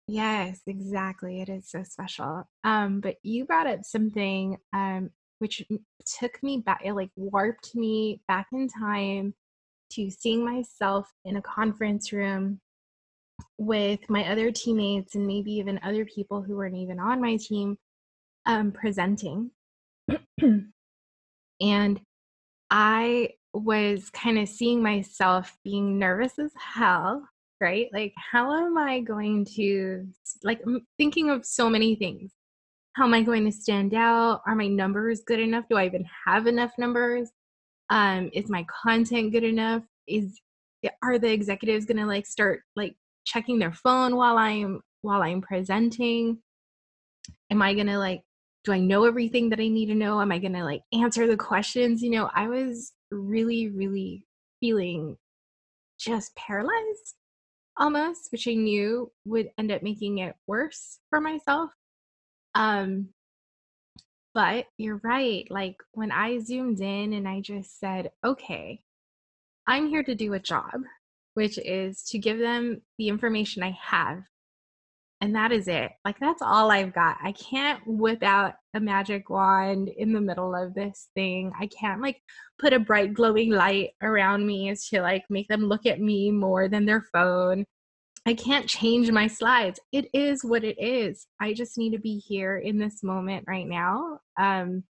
Yes, 0.08 0.60
exactly. 0.66 1.40
It 1.40 1.48
is 1.48 1.70
so 1.70 1.84
special. 1.84 2.48
Um, 2.64 3.00
but 3.00 3.14
you 3.22 3.44
brought 3.44 3.68
up 3.68 3.84
something 3.84 4.56
um 4.72 5.10
which 5.38 5.62
took 6.18 6.42
me 6.42 6.62
back, 6.66 6.80
it 6.84 6.94
like 6.94 7.10
warped 7.14 7.76
me 7.76 8.20
back 8.26 8.48
in 8.52 8.68
time 8.68 9.34
to 9.92 10.10
seeing 10.10 10.44
myself 10.44 11.08
in 11.24 11.36
a 11.36 11.42
conference 11.42 12.12
room 12.12 12.60
with 13.56 14.00
my 14.08 14.28
other 14.32 14.50
teammates 14.50 15.14
and 15.14 15.26
maybe 15.26 15.52
even 15.52 15.78
other 15.84 16.04
people 16.04 16.42
who 16.42 16.56
weren't 16.56 16.76
even 16.76 16.98
on 16.98 17.20
my 17.20 17.36
team 17.36 17.76
um 18.46 18.72
presenting. 18.72 19.50
and 21.60 22.00
I 22.70 23.30
was 23.52 24.10
kind 24.10 24.38
of 24.38 24.48
seeing 24.48 24.82
myself 24.82 25.56
being 25.64 25.98
nervous 25.98 26.38
as 26.38 26.52
hell, 26.56 27.26
right? 27.60 27.88
Like, 27.92 28.12
how 28.16 28.52
am 28.66 28.76
I 28.78 29.00
going 29.00 29.44
to, 29.56 30.06
like, 30.42 30.60
I'm 30.66 30.86
thinking 30.98 31.30
of 31.30 31.44
so 31.44 31.68
many 31.68 31.94
things. 31.94 32.32
How 32.94 33.04
am 33.04 33.14
I 33.14 33.22
going 33.22 33.44
to 33.44 33.52
stand 33.52 33.94
out? 33.94 34.42
Are 34.46 34.54
my 34.54 34.66
numbers 34.66 35.22
good 35.26 35.40
enough? 35.40 35.64
Do 35.70 35.76
I 35.76 35.86
even 35.86 36.04
have 36.26 36.46
enough 36.46 36.72
numbers? 36.78 37.30
Um, 37.90 38.30
is 38.32 38.50
my 38.50 38.66
content 38.82 39.32
good 39.32 39.44
enough? 39.44 39.82
Is 40.06 40.40
are 41.02 41.18
the 41.18 41.32
executives 41.32 41.86
gonna 41.86 42.06
like 42.06 42.24
start 42.24 42.60
like 42.76 42.94
checking 43.24 43.58
their 43.58 43.72
phone 43.72 44.14
while 44.14 44.36
I'm 44.36 44.80
while 45.02 45.22
I'm 45.22 45.40
presenting? 45.40 46.38
Am 47.50 47.62
I 47.62 47.74
gonna 47.74 47.98
like 47.98 48.22
do 48.64 48.72
I 48.72 48.80
know 48.80 49.04
everything 49.04 49.48
that 49.50 49.60
I 49.60 49.68
need 49.68 49.86
to 49.86 49.94
know? 49.94 50.20
Am 50.20 50.30
I 50.30 50.38
going 50.38 50.52
to 50.52 50.64
like 50.64 50.82
answer 50.92 51.26
the 51.26 51.36
questions? 51.36 52.02
You 52.02 52.10
know, 52.10 52.30
I 52.34 52.48
was 52.48 52.92
really, 53.10 53.68
really 53.68 54.24
feeling 54.60 55.16
just 55.98 56.34
paralyzed 56.36 57.14
almost, 57.76 58.30
which 58.32 58.48
I 58.48 58.54
knew 58.54 59.10
would 59.24 59.50
end 59.58 59.70
up 59.70 59.82
making 59.82 60.18
it 60.18 60.36
worse 60.46 60.98
for 61.10 61.20
myself. 61.20 61.70
Um, 62.54 63.08
but 64.34 64.66
you're 64.76 65.00
right. 65.02 65.46
Like 65.50 65.76
when 65.92 66.12
I 66.12 66.38
zoomed 66.38 66.80
in 66.80 67.12
and 67.12 67.26
I 67.26 67.40
just 67.40 67.78
said, 67.80 68.10
okay, 68.24 68.80
I'm 69.66 69.88
here 69.88 70.02
to 70.02 70.14
do 70.14 70.34
a 70.34 70.38
job, 70.38 70.82
which 71.34 71.58
is 71.58 72.02
to 72.04 72.18
give 72.18 72.38
them 72.38 72.82
the 72.98 73.08
information 73.08 73.62
I 73.62 73.76
have 73.82 74.22
and 75.20 75.34
that 75.34 75.50
is 75.50 75.66
it. 75.66 75.90
Like 76.04 76.18
that's 76.20 76.42
all 76.42 76.70
I've 76.70 76.94
got. 76.94 77.16
I 77.22 77.32
can't 77.32 77.80
whip 77.86 78.22
out 78.22 78.54
a 78.74 78.80
magic 78.80 79.28
wand 79.30 79.88
in 79.88 80.12
the 80.12 80.20
middle 80.20 80.54
of 80.54 80.74
this 80.74 81.08
thing. 81.14 81.52
I 81.58 81.66
can't 81.66 82.00
like 82.00 82.22
put 82.60 82.72
a 82.72 82.78
bright 82.78 83.14
glowing 83.14 83.50
light 83.50 83.90
around 84.02 84.46
me 84.46 84.72
to 84.90 85.02
like 85.02 85.24
make 85.28 85.48
them 85.48 85.64
look 85.64 85.86
at 85.86 86.00
me 86.00 86.30
more 86.30 86.68
than 86.68 86.86
their 86.86 87.04
phone. 87.12 87.64
I 88.26 88.34
can't 88.34 88.68
change 88.68 89.10
my 89.10 89.26
slides. 89.26 89.80
It 89.90 90.08
is 90.12 90.44
what 90.44 90.62
it 90.62 90.76
is. 90.78 91.26
I 91.40 91.52
just 91.52 91.78
need 91.78 91.92
to 91.92 91.98
be 91.98 92.18
here 92.18 92.58
in 92.58 92.78
this 92.78 93.02
moment 93.02 93.44
right 93.48 93.66
now. 93.66 94.20
Um 94.38 94.84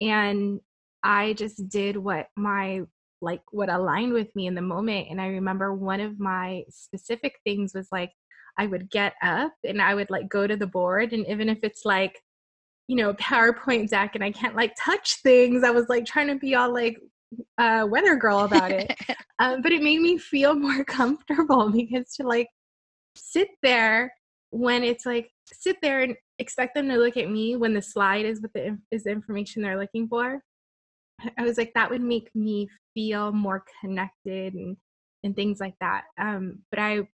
and 0.00 0.60
I 1.02 1.32
just 1.32 1.68
did 1.68 1.96
what 1.96 2.28
my 2.36 2.82
like 3.20 3.42
what 3.50 3.68
aligned 3.68 4.12
with 4.12 4.34
me 4.36 4.46
in 4.46 4.54
the 4.54 4.62
moment 4.62 5.08
and 5.10 5.20
I 5.20 5.26
remember 5.28 5.74
one 5.74 6.00
of 6.00 6.20
my 6.20 6.62
specific 6.68 7.34
things 7.44 7.72
was 7.74 7.88
like 7.90 8.12
I 8.58 8.66
would 8.66 8.90
get 8.90 9.14
up 9.22 9.52
and 9.64 9.80
I 9.80 9.94
would 9.94 10.10
like 10.10 10.28
go 10.28 10.46
to 10.46 10.56
the 10.56 10.66
board 10.66 11.12
and 11.12 11.26
even 11.28 11.48
if 11.48 11.58
it's 11.62 11.84
like 11.84 12.20
you 12.88 12.96
know 12.96 13.14
PowerPoint 13.14 13.88
deck 13.88 14.14
and 14.14 14.24
I 14.24 14.32
can't 14.32 14.56
like 14.56 14.74
touch 14.82 15.16
things 15.22 15.62
I 15.62 15.70
was 15.70 15.88
like 15.88 16.04
trying 16.04 16.28
to 16.28 16.34
be 16.36 16.54
all 16.54 16.72
like 16.72 16.98
uh 17.58 17.86
weather 17.88 18.16
girl 18.16 18.40
about 18.40 18.72
it. 18.72 18.94
Um, 19.38 19.60
but 19.62 19.72
it 19.72 19.82
made 19.82 20.00
me 20.00 20.18
feel 20.18 20.54
more 20.58 20.84
comfortable 20.84 21.70
because 21.70 22.12
to 22.16 22.26
like 22.26 22.48
sit 23.16 23.48
there 23.62 24.12
when 24.50 24.82
it's 24.82 25.06
like 25.06 25.30
sit 25.46 25.76
there 25.82 26.02
and 26.02 26.14
expect 26.38 26.74
them 26.74 26.88
to 26.88 26.96
look 26.96 27.16
at 27.16 27.30
me 27.30 27.56
when 27.56 27.74
the 27.74 27.82
slide 27.82 28.24
is 28.24 28.40
with 28.40 28.52
the 28.52 28.78
is 28.90 29.04
the 29.04 29.10
information 29.10 29.62
they're 29.62 29.78
looking 29.78 30.08
for 30.08 30.40
I 31.36 31.42
was 31.42 31.58
like 31.58 31.72
that 31.74 31.90
would 31.90 32.00
make 32.00 32.34
me 32.34 32.68
feel 32.94 33.32
more 33.32 33.64
connected 33.80 34.54
and 34.54 34.76
and 35.24 35.34
things 35.34 35.58
like 35.60 35.74
that. 35.80 36.04
Um 36.18 36.60
but 36.70 36.78
I 36.78 37.08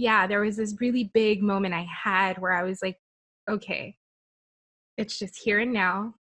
yeah, 0.00 0.26
there 0.26 0.40
was 0.40 0.56
this 0.56 0.76
really 0.80 1.10
big 1.12 1.42
moment 1.42 1.74
I 1.74 1.86
had 2.04 2.38
where 2.38 2.52
I 2.52 2.62
was 2.62 2.80
like, 2.82 2.96
okay, 3.48 3.96
it's 4.96 5.18
just 5.18 5.36
here 5.44 5.60
and 5.60 5.72
now. 5.72 6.14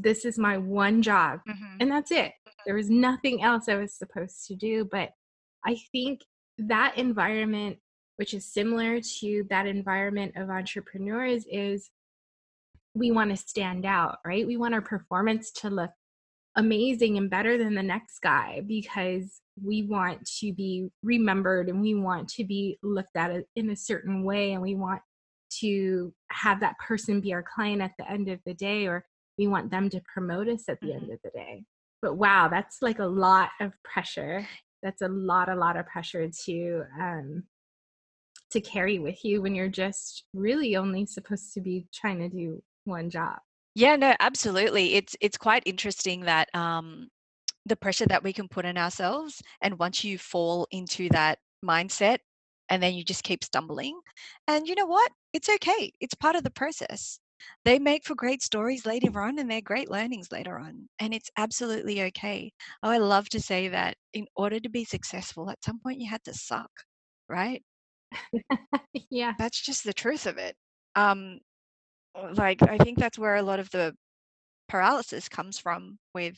this 0.00 0.24
is 0.24 0.38
my 0.38 0.56
one 0.56 1.02
job 1.02 1.40
Mhm. 1.48 1.76
and 1.80 1.90
that's 1.90 2.12
it. 2.12 2.32
There 2.64 2.76
was 2.76 2.88
nothing 2.88 3.42
else 3.42 3.68
I 3.68 3.74
was 3.74 3.92
supposed 3.98 4.46
to 4.46 4.54
do. 4.54 4.84
But 4.84 5.10
I 5.66 5.74
think 5.90 6.20
that 6.58 6.96
environment, 6.96 7.78
which 8.14 8.32
is 8.32 8.46
similar 8.52 9.00
to 9.18 9.44
that 9.50 9.66
environment 9.66 10.36
of 10.36 10.50
entrepreneurs, 10.50 11.44
is 11.50 11.90
we 12.94 13.10
want 13.10 13.30
to 13.30 13.36
stand 13.36 13.84
out, 13.84 14.18
right? 14.24 14.46
We 14.46 14.56
want 14.56 14.74
our 14.74 14.82
performance 14.82 15.50
to 15.62 15.68
look 15.68 15.90
amazing 16.54 17.16
and 17.18 17.28
better 17.28 17.58
than 17.58 17.74
the 17.74 17.82
next 17.82 18.20
guy 18.20 18.62
because 18.64 19.40
we 19.62 19.82
want 19.82 20.24
to 20.40 20.52
be 20.52 20.88
remembered 21.02 21.68
and 21.68 21.80
we 21.80 21.94
want 21.94 22.28
to 22.28 22.44
be 22.44 22.78
looked 22.82 23.16
at 23.16 23.44
in 23.56 23.70
a 23.70 23.76
certain 23.76 24.22
way 24.22 24.52
and 24.52 24.62
we 24.62 24.74
want 24.74 25.00
to 25.50 26.12
have 26.30 26.60
that 26.60 26.78
person 26.78 27.20
be 27.20 27.32
our 27.32 27.42
client 27.42 27.80
at 27.80 27.92
the 27.98 28.10
end 28.10 28.28
of 28.28 28.38
the 28.44 28.54
day 28.54 28.86
or 28.86 29.04
we 29.38 29.46
want 29.46 29.70
them 29.70 29.88
to 29.88 30.00
promote 30.12 30.48
us 30.48 30.68
at 30.68 30.80
the 30.80 30.92
end 30.92 31.10
of 31.10 31.18
the 31.24 31.30
day. 31.30 31.64
But 32.02 32.16
wow 32.16 32.48
that's 32.48 32.82
like 32.82 32.98
a 32.98 33.06
lot 33.06 33.50
of 33.60 33.72
pressure. 33.84 34.46
That's 34.82 35.02
a 35.02 35.08
lot 35.08 35.48
a 35.48 35.54
lot 35.54 35.76
of 35.76 35.86
pressure 35.86 36.28
to 36.44 36.84
um 37.00 37.44
to 38.50 38.60
carry 38.60 38.98
with 38.98 39.24
you 39.24 39.42
when 39.42 39.54
you're 39.54 39.68
just 39.68 40.24
really 40.32 40.76
only 40.76 41.06
supposed 41.06 41.52
to 41.54 41.60
be 41.60 41.86
trying 41.92 42.18
to 42.18 42.28
do 42.28 42.62
one 42.84 43.10
job. 43.10 43.38
Yeah, 43.74 43.96
no, 43.96 44.14
absolutely. 44.18 44.94
It's 44.94 45.14
it's 45.20 45.36
quite 45.36 45.62
interesting 45.66 46.22
that 46.22 46.48
um, 46.54 47.08
the 47.68 47.76
pressure 47.76 48.06
that 48.06 48.22
we 48.22 48.32
can 48.32 48.48
put 48.48 48.64
on 48.66 48.76
ourselves, 48.78 49.42
and 49.60 49.78
once 49.78 50.04
you 50.04 50.18
fall 50.18 50.66
into 50.70 51.08
that 51.10 51.38
mindset, 51.64 52.18
and 52.68 52.82
then 52.82 52.94
you 52.94 53.04
just 53.04 53.24
keep 53.24 53.44
stumbling, 53.44 53.98
and 54.46 54.68
you 54.68 54.74
know 54.74 54.86
what? 54.86 55.12
It's 55.32 55.48
okay. 55.48 55.92
It's 56.00 56.14
part 56.14 56.36
of 56.36 56.44
the 56.44 56.50
process. 56.50 57.20
They 57.64 57.78
make 57.78 58.04
for 58.04 58.14
great 58.14 58.42
stories 58.42 58.84
later 58.86 59.20
on, 59.20 59.38
and 59.38 59.50
they're 59.50 59.60
great 59.60 59.90
learnings 59.90 60.32
later 60.32 60.58
on, 60.58 60.88
and 60.98 61.14
it's 61.14 61.30
absolutely 61.36 62.02
okay. 62.04 62.52
Oh, 62.82 62.90
I 62.90 62.98
love 62.98 63.28
to 63.30 63.40
say 63.40 63.68
that 63.68 63.96
in 64.12 64.26
order 64.36 64.60
to 64.60 64.68
be 64.68 64.84
successful, 64.84 65.50
at 65.50 65.64
some 65.64 65.78
point 65.80 66.00
you 66.00 66.08
had 66.10 66.24
to 66.24 66.34
suck, 66.34 66.70
right? 67.28 67.62
yeah 69.10 69.34
That's 69.38 69.60
just 69.60 69.84
the 69.84 69.92
truth 69.92 70.26
of 70.26 70.38
it. 70.38 70.56
Um, 70.94 71.40
like 72.34 72.62
I 72.62 72.78
think 72.78 72.98
that's 72.98 73.18
where 73.18 73.36
a 73.36 73.42
lot 73.42 73.60
of 73.60 73.70
the 73.70 73.94
paralysis 74.68 75.28
comes 75.28 75.58
from 75.58 75.98
with 76.14 76.36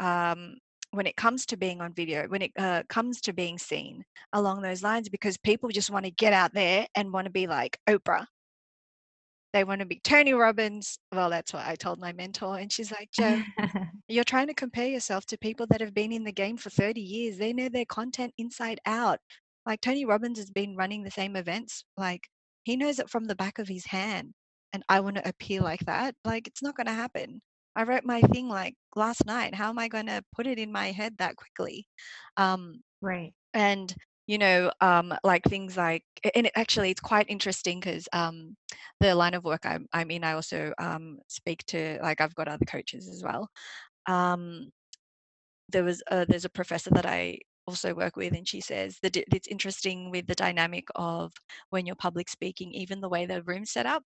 um, 0.00 0.56
when 0.92 1.06
it 1.06 1.16
comes 1.16 1.46
to 1.46 1.56
being 1.56 1.80
on 1.80 1.92
video, 1.92 2.26
when 2.28 2.42
it 2.42 2.52
uh, 2.58 2.82
comes 2.88 3.20
to 3.22 3.32
being 3.32 3.58
seen 3.58 4.04
along 4.32 4.62
those 4.62 4.82
lines, 4.82 5.08
because 5.08 5.36
people 5.38 5.68
just 5.68 5.90
want 5.90 6.04
to 6.04 6.10
get 6.10 6.32
out 6.32 6.52
there 6.52 6.86
and 6.94 7.12
want 7.12 7.26
to 7.26 7.30
be 7.30 7.46
like 7.46 7.78
Oprah. 7.88 8.26
They 9.52 9.64
want 9.64 9.80
to 9.80 9.86
be 9.86 10.00
Tony 10.04 10.32
Robbins. 10.32 10.98
Well, 11.12 11.30
that's 11.30 11.52
what 11.52 11.66
I 11.66 11.74
told 11.74 11.98
my 11.98 12.12
mentor. 12.12 12.58
And 12.58 12.70
she's 12.70 12.92
like, 12.92 13.10
Jo, 13.12 13.42
you're 14.08 14.24
trying 14.24 14.46
to 14.46 14.54
compare 14.54 14.86
yourself 14.86 15.26
to 15.26 15.38
people 15.38 15.66
that 15.70 15.80
have 15.80 15.94
been 15.94 16.12
in 16.12 16.22
the 16.22 16.32
game 16.32 16.56
for 16.56 16.70
30 16.70 17.00
years. 17.00 17.36
They 17.36 17.52
know 17.52 17.68
their 17.68 17.84
content 17.84 18.32
inside 18.38 18.80
out. 18.86 19.18
Like 19.66 19.80
Tony 19.80 20.04
Robbins 20.04 20.38
has 20.38 20.50
been 20.50 20.76
running 20.76 21.02
the 21.02 21.10
same 21.10 21.34
events. 21.34 21.84
Like 21.96 22.28
he 22.62 22.76
knows 22.76 23.00
it 23.00 23.10
from 23.10 23.24
the 23.24 23.34
back 23.34 23.58
of 23.58 23.66
his 23.66 23.86
hand. 23.86 24.34
And 24.72 24.84
I 24.88 25.00
want 25.00 25.16
to 25.16 25.28
appear 25.28 25.62
like 25.62 25.84
that. 25.86 26.14
Like 26.24 26.46
it's 26.46 26.62
not 26.62 26.76
going 26.76 26.86
to 26.86 26.92
happen. 26.92 27.42
I 27.76 27.84
wrote 27.84 28.04
my 28.04 28.20
thing 28.20 28.48
like 28.48 28.74
last 28.96 29.24
night. 29.26 29.54
How 29.54 29.68
am 29.70 29.78
I 29.78 29.88
going 29.88 30.06
to 30.06 30.22
put 30.34 30.46
it 30.46 30.58
in 30.58 30.72
my 30.72 30.90
head 30.92 31.16
that 31.18 31.36
quickly? 31.36 31.86
Um, 32.36 32.82
right 33.02 33.32
and 33.54 33.94
you 34.26 34.38
know 34.38 34.70
um 34.80 35.12
like 35.24 35.42
things 35.44 35.76
like 35.76 36.04
and 36.34 36.46
it, 36.46 36.52
actually 36.54 36.90
it's 36.90 37.00
quite 37.00 37.26
interesting 37.28 37.80
because 37.80 38.08
um 38.12 38.56
the 39.00 39.14
line 39.14 39.34
of 39.34 39.44
work 39.44 39.64
I'm, 39.64 39.86
I'm 39.92 40.10
in 40.10 40.24
i 40.24 40.32
also 40.32 40.72
um 40.78 41.18
speak 41.26 41.64
to 41.66 41.98
like 42.02 42.20
i've 42.20 42.34
got 42.34 42.48
other 42.48 42.64
coaches 42.64 43.08
as 43.08 43.22
well 43.24 43.48
um 44.06 44.70
there 45.68 45.84
was 45.84 46.02
a, 46.10 46.26
there's 46.26 46.44
a 46.44 46.50
professor 46.50 46.90
that 46.90 47.06
i 47.06 47.38
also 47.66 47.94
work 47.94 48.16
with 48.16 48.32
and 48.34 48.46
she 48.46 48.60
says 48.60 48.98
that 49.02 49.16
it's 49.16 49.48
interesting 49.48 50.10
with 50.10 50.26
the 50.26 50.34
dynamic 50.34 50.86
of 50.96 51.32
when 51.70 51.86
you're 51.86 51.96
public 51.96 52.28
speaking 52.28 52.72
even 52.72 53.00
the 53.00 53.08
way 53.08 53.26
the 53.26 53.42
room's 53.42 53.70
set 53.70 53.86
up 53.86 54.02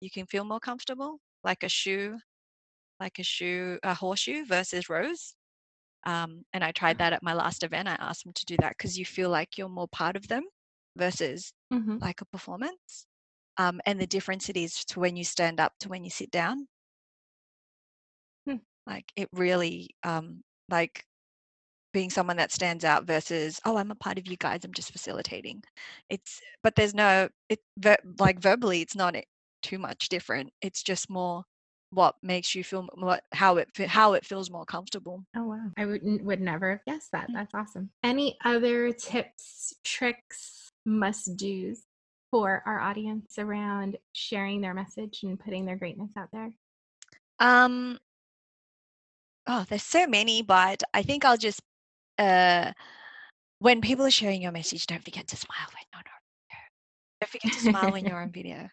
you 0.00 0.10
can 0.10 0.26
feel 0.26 0.44
more 0.44 0.60
comfortable 0.60 1.18
like 1.44 1.62
a 1.62 1.68
shoe 1.68 2.18
like 3.02 3.18
a 3.18 3.24
shoe 3.24 3.78
a 3.82 3.94
horseshoe 3.94 4.44
versus 4.46 4.88
rows 4.88 5.34
um, 6.04 6.44
and 6.52 6.64
I 6.64 6.72
tried 6.72 6.98
that 6.98 7.12
at 7.12 7.22
my 7.22 7.34
last 7.34 7.62
event. 7.62 7.88
I 7.88 7.94
asked 7.94 8.24
them 8.24 8.32
to 8.34 8.44
do 8.44 8.56
that 8.60 8.74
because 8.76 8.98
you 8.98 9.04
feel 9.04 9.30
like 9.30 9.56
you're 9.58 9.68
more 9.68 9.88
part 9.88 10.16
of 10.16 10.28
them 10.28 10.44
versus 10.96 11.52
hmm 11.70 11.98
like 12.00 12.20
a 12.20 12.24
performance. 12.26 13.06
Um, 13.58 13.80
and 13.86 14.00
the 14.00 14.06
difference 14.06 14.48
it 14.48 14.56
is 14.56 14.84
to 14.86 15.00
when 15.00 15.16
you 15.16 15.24
stand 15.24 15.60
up 15.60 15.74
to 15.80 15.88
when 15.88 16.04
you 16.04 16.10
sit 16.10 16.30
down. 16.30 16.68
Hmm. 18.46 18.56
Like 18.86 19.12
it 19.16 19.28
really, 19.32 19.90
um, 20.02 20.42
like 20.68 21.04
being 21.92 22.10
someone 22.10 22.38
that 22.38 22.52
stands 22.52 22.84
out 22.84 23.06
versus, 23.06 23.60
oh, 23.64 23.76
I'm 23.76 23.90
a 23.90 23.96
part 23.96 24.18
of 24.18 24.26
you 24.26 24.36
guys. 24.38 24.64
I'm 24.64 24.74
just 24.74 24.92
facilitating. 24.92 25.62
It's, 26.10 26.40
but 26.62 26.76
there's 26.76 26.94
no, 26.94 27.28
it 27.48 27.60
ver- 27.78 27.98
like 28.18 28.40
verbally, 28.40 28.82
it's 28.82 28.96
not 28.96 29.16
it- 29.16 29.28
too 29.62 29.78
much 29.78 30.08
different. 30.08 30.52
It's 30.62 30.82
just 30.82 31.10
more 31.10 31.44
what 31.92 32.16
makes 32.22 32.54
you 32.54 32.64
feel 32.64 32.88
what 32.94 33.22
how 33.32 33.56
it 33.56 33.68
how 33.86 34.14
it 34.14 34.24
feels 34.24 34.50
more 34.50 34.64
comfortable. 34.64 35.24
Oh 35.36 35.44
wow. 35.44 35.70
I 35.76 35.86
would 35.86 36.02
would 36.24 36.40
never 36.40 36.70
have 36.70 36.84
guessed 36.84 37.12
that. 37.12 37.28
Mm. 37.30 37.34
That's 37.34 37.54
awesome. 37.54 37.90
Any 38.02 38.36
other 38.44 38.92
tips, 38.92 39.74
tricks, 39.84 40.70
must 40.84 41.36
do's 41.36 41.82
for 42.30 42.62
our 42.66 42.80
audience 42.80 43.38
around 43.38 43.98
sharing 44.12 44.60
their 44.62 44.74
message 44.74 45.20
and 45.22 45.38
putting 45.38 45.66
their 45.66 45.76
greatness 45.76 46.12
out 46.16 46.30
there? 46.32 46.50
Um, 47.38 47.98
Oh, 49.46 49.64
there's 49.68 49.82
so 49.82 50.06
many, 50.06 50.42
but 50.42 50.82
I 50.94 51.02
think 51.02 51.24
I'll 51.24 51.36
just 51.36 51.60
uh 52.18 52.72
when 53.60 53.80
people 53.80 54.06
are 54.06 54.10
sharing 54.10 54.42
your 54.42 54.52
message, 54.52 54.86
don't 54.86 55.04
forget 55.04 55.28
to 55.28 55.36
smile 55.36 55.68
when 55.68 55.84
you're. 55.94 56.21
Don't 57.22 57.30
forget 57.30 57.52
to 57.52 57.60
smile 57.60 57.92
when 57.92 58.04
you're 58.04 58.20
on 58.20 58.32
video. 58.34 58.68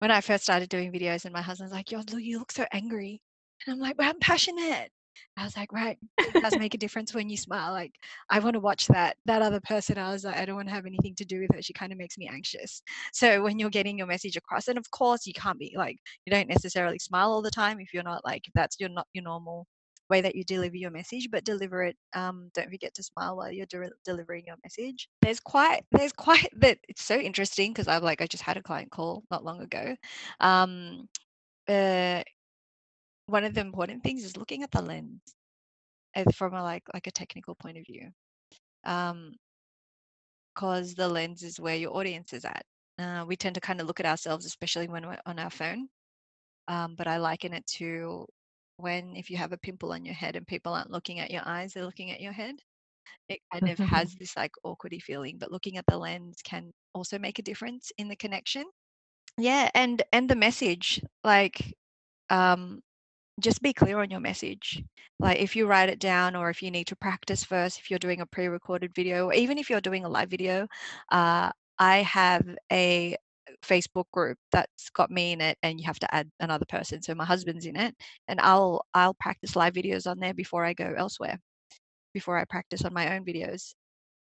When 0.00 0.10
I 0.10 0.20
first 0.20 0.42
started 0.42 0.68
doing 0.68 0.92
videos 0.92 1.24
and 1.24 1.32
my 1.32 1.40
husband's 1.40 1.72
like, 1.72 1.92
Yo, 1.92 2.02
you 2.18 2.40
look 2.40 2.50
so 2.50 2.66
angry. 2.72 3.22
And 3.64 3.74
I'm 3.74 3.78
like, 3.78 3.96
well, 3.96 4.10
I'm 4.10 4.18
passionate. 4.18 4.90
I 5.36 5.44
was 5.44 5.56
like, 5.56 5.72
right, 5.72 5.96
it 6.18 6.42
does 6.42 6.56
make 6.58 6.74
a 6.74 6.78
difference 6.78 7.14
when 7.14 7.28
you 7.28 7.36
smile. 7.36 7.70
Like, 7.70 7.92
I 8.28 8.40
want 8.40 8.54
to 8.54 8.60
watch 8.60 8.88
that 8.88 9.18
that 9.26 9.40
other 9.40 9.60
person. 9.60 9.98
I 9.98 10.10
was 10.10 10.24
like, 10.24 10.36
I 10.36 10.44
don't 10.44 10.56
want 10.56 10.66
to 10.66 10.74
have 10.74 10.84
anything 10.84 11.14
to 11.14 11.24
do 11.24 11.40
with 11.42 11.54
her. 11.54 11.62
She 11.62 11.72
kind 11.72 11.92
of 11.92 11.98
makes 11.98 12.18
me 12.18 12.28
anxious. 12.28 12.82
So 13.12 13.40
when 13.40 13.60
you're 13.60 13.70
getting 13.70 13.98
your 13.98 14.08
message 14.08 14.36
across, 14.36 14.66
and 14.66 14.78
of 14.78 14.90
course 14.90 15.24
you 15.24 15.32
can't 15.34 15.60
be 15.60 15.72
like, 15.76 15.96
you 16.26 16.32
don't 16.32 16.48
necessarily 16.48 16.98
smile 16.98 17.30
all 17.30 17.42
the 17.42 17.52
time 17.52 17.78
if 17.78 17.94
you're 17.94 18.02
not 18.02 18.24
like 18.24 18.48
if 18.48 18.52
that's 18.54 18.80
your 18.80 18.88
not 18.88 19.06
your 19.12 19.22
normal 19.22 19.68
way 20.12 20.20
that 20.20 20.36
you 20.36 20.44
deliver 20.44 20.76
your 20.76 20.90
message, 20.90 21.28
but 21.32 21.44
deliver 21.44 21.82
it. 21.84 21.96
Um, 22.14 22.50
don't 22.54 22.70
forget 22.70 22.94
to 22.94 23.02
smile 23.02 23.36
while 23.36 23.50
you're 23.50 23.66
de- 23.66 23.98
delivering 24.04 24.44
your 24.46 24.56
message. 24.64 25.08
There's 25.22 25.40
quite 25.40 25.82
there's 25.92 26.12
quite 26.12 26.48
that 26.58 26.78
it's 26.88 27.02
so 27.02 27.16
interesting 27.16 27.72
because 27.72 27.88
I've 27.88 28.02
like 28.02 28.22
I 28.22 28.26
just 28.26 28.44
had 28.44 28.58
a 28.58 28.62
client 28.62 28.90
call 28.90 29.24
not 29.30 29.44
long 29.44 29.62
ago. 29.62 29.96
Um, 30.40 31.08
uh, 31.68 32.22
one 33.26 33.44
of 33.44 33.54
the 33.54 33.60
important 33.60 34.02
things 34.02 34.24
is 34.24 34.36
looking 34.36 34.62
at 34.62 34.70
the 34.70 34.82
lens 34.82 35.20
uh, 36.16 36.24
from 36.34 36.54
a 36.54 36.62
like 36.62 36.82
like 36.94 37.06
a 37.06 37.12
technical 37.12 37.54
point 37.54 37.78
of 37.78 37.86
view 37.86 38.08
um 38.84 39.32
because 40.54 40.94
the 40.94 41.08
lens 41.08 41.42
is 41.42 41.60
where 41.60 41.76
your 41.76 41.96
audience 41.96 42.32
is 42.32 42.44
at 42.44 42.64
uh, 42.98 43.24
we 43.26 43.36
tend 43.36 43.54
to 43.54 43.60
kind 43.60 43.80
of 43.80 43.86
look 43.86 44.00
at 44.00 44.06
ourselves 44.06 44.44
especially 44.44 44.88
when 44.88 45.06
we're 45.06 45.18
on 45.26 45.38
our 45.38 45.50
phone 45.50 45.88
um, 46.68 46.94
but 46.96 47.06
i 47.06 47.16
liken 47.16 47.54
it 47.54 47.66
to 47.66 48.26
when 48.82 49.16
if 49.16 49.30
you 49.30 49.36
have 49.36 49.52
a 49.52 49.58
pimple 49.58 49.92
on 49.92 50.04
your 50.04 50.14
head 50.14 50.36
and 50.36 50.46
people 50.46 50.72
aren't 50.74 50.90
looking 50.90 51.18
at 51.20 51.30
your 51.30 51.42
eyes 51.46 51.72
they're 51.72 51.84
looking 51.84 52.10
at 52.10 52.20
your 52.20 52.32
head 52.32 52.56
it 53.28 53.40
kind 53.52 53.68
of 53.68 53.78
has 53.78 54.14
this 54.16 54.36
like 54.36 54.52
awkwardy 54.66 55.00
feeling 55.00 55.38
but 55.38 55.52
looking 55.52 55.76
at 55.76 55.84
the 55.88 55.96
lens 55.96 56.38
can 56.44 56.70
also 56.94 57.18
make 57.18 57.38
a 57.38 57.42
difference 57.42 57.92
in 57.98 58.08
the 58.08 58.16
connection 58.16 58.64
yeah 59.38 59.70
and 59.74 60.02
and 60.12 60.28
the 60.28 60.36
message 60.36 61.00
like 61.24 61.74
um 62.30 62.80
just 63.40 63.62
be 63.62 63.72
clear 63.72 64.00
on 64.00 64.10
your 64.10 64.20
message. 64.20 64.82
Like 65.18 65.38
if 65.38 65.56
you 65.56 65.66
write 65.66 65.88
it 65.88 65.98
down 65.98 66.36
or 66.36 66.50
if 66.50 66.62
you 66.62 66.70
need 66.70 66.86
to 66.88 66.96
practice 66.96 67.44
first, 67.44 67.78
if 67.78 67.90
you're 67.90 67.98
doing 67.98 68.20
a 68.20 68.26
pre 68.26 68.46
recorded 68.46 68.94
video, 68.94 69.26
or 69.26 69.34
even 69.34 69.58
if 69.58 69.70
you're 69.70 69.80
doing 69.80 70.04
a 70.04 70.08
live 70.08 70.30
video, 70.30 70.66
uh, 71.10 71.50
I 71.78 71.98
have 71.98 72.44
a 72.70 73.16
Facebook 73.64 74.04
group 74.12 74.38
that's 74.52 74.90
got 74.90 75.10
me 75.10 75.32
in 75.32 75.40
it 75.40 75.58
and 75.62 75.80
you 75.80 75.86
have 75.86 75.98
to 76.00 76.14
add 76.14 76.30
another 76.40 76.66
person. 76.68 77.02
So 77.02 77.14
my 77.14 77.24
husband's 77.24 77.66
in 77.66 77.76
it 77.76 77.94
and 78.28 78.40
I'll 78.40 78.82
I'll 78.94 79.14
practice 79.14 79.56
live 79.56 79.74
videos 79.74 80.10
on 80.10 80.18
there 80.18 80.34
before 80.34 80.64
I 80.64 80.72
go 80.74 80.94
elsewhere, 80.96 81.38
before 82.14 82.38
I 82.38 82.44
practice 82.44 82.84
on 82.84 82.94
my 82.94 83.14
own 83.16 83.24
videos. 83.24 83.74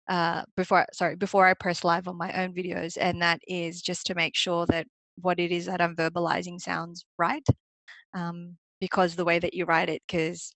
Uh, 0.09 0.43
before 0.57 0.87
sorry, 0.93 1.17
before 1.17 1.47
I 1.47 1.55
press 1.55 1.85
live 1.85 2.09
on 2.09 2.19
my 2.19 2.33
own 2.43 2.55
videos. 2.55 2.97
And 3.01 3.23
that 3.23 3.41
is 3.47 3.83
just 3.83 4.07
to 4.07 4.15
make 4.15 4.37
sure 4.37 4.67
that 4.67 4.87
what 5.21 5.39
it 5.41 5.53
is 5.53 5.67
that 5.67 5.81
I'm 5.81 5.97
verbalizing 5.97 6.61
sounds 6.61 7.05
right 7.19 7.47
um, 8.15 8.57
because 8.81 9.15
the 9.17 9.25
way 9.25 9.39
that 9.39 9.55
you 9.55 9.65
write 9.65 9.89
it, 9.89 10.03
because 10.07 10.53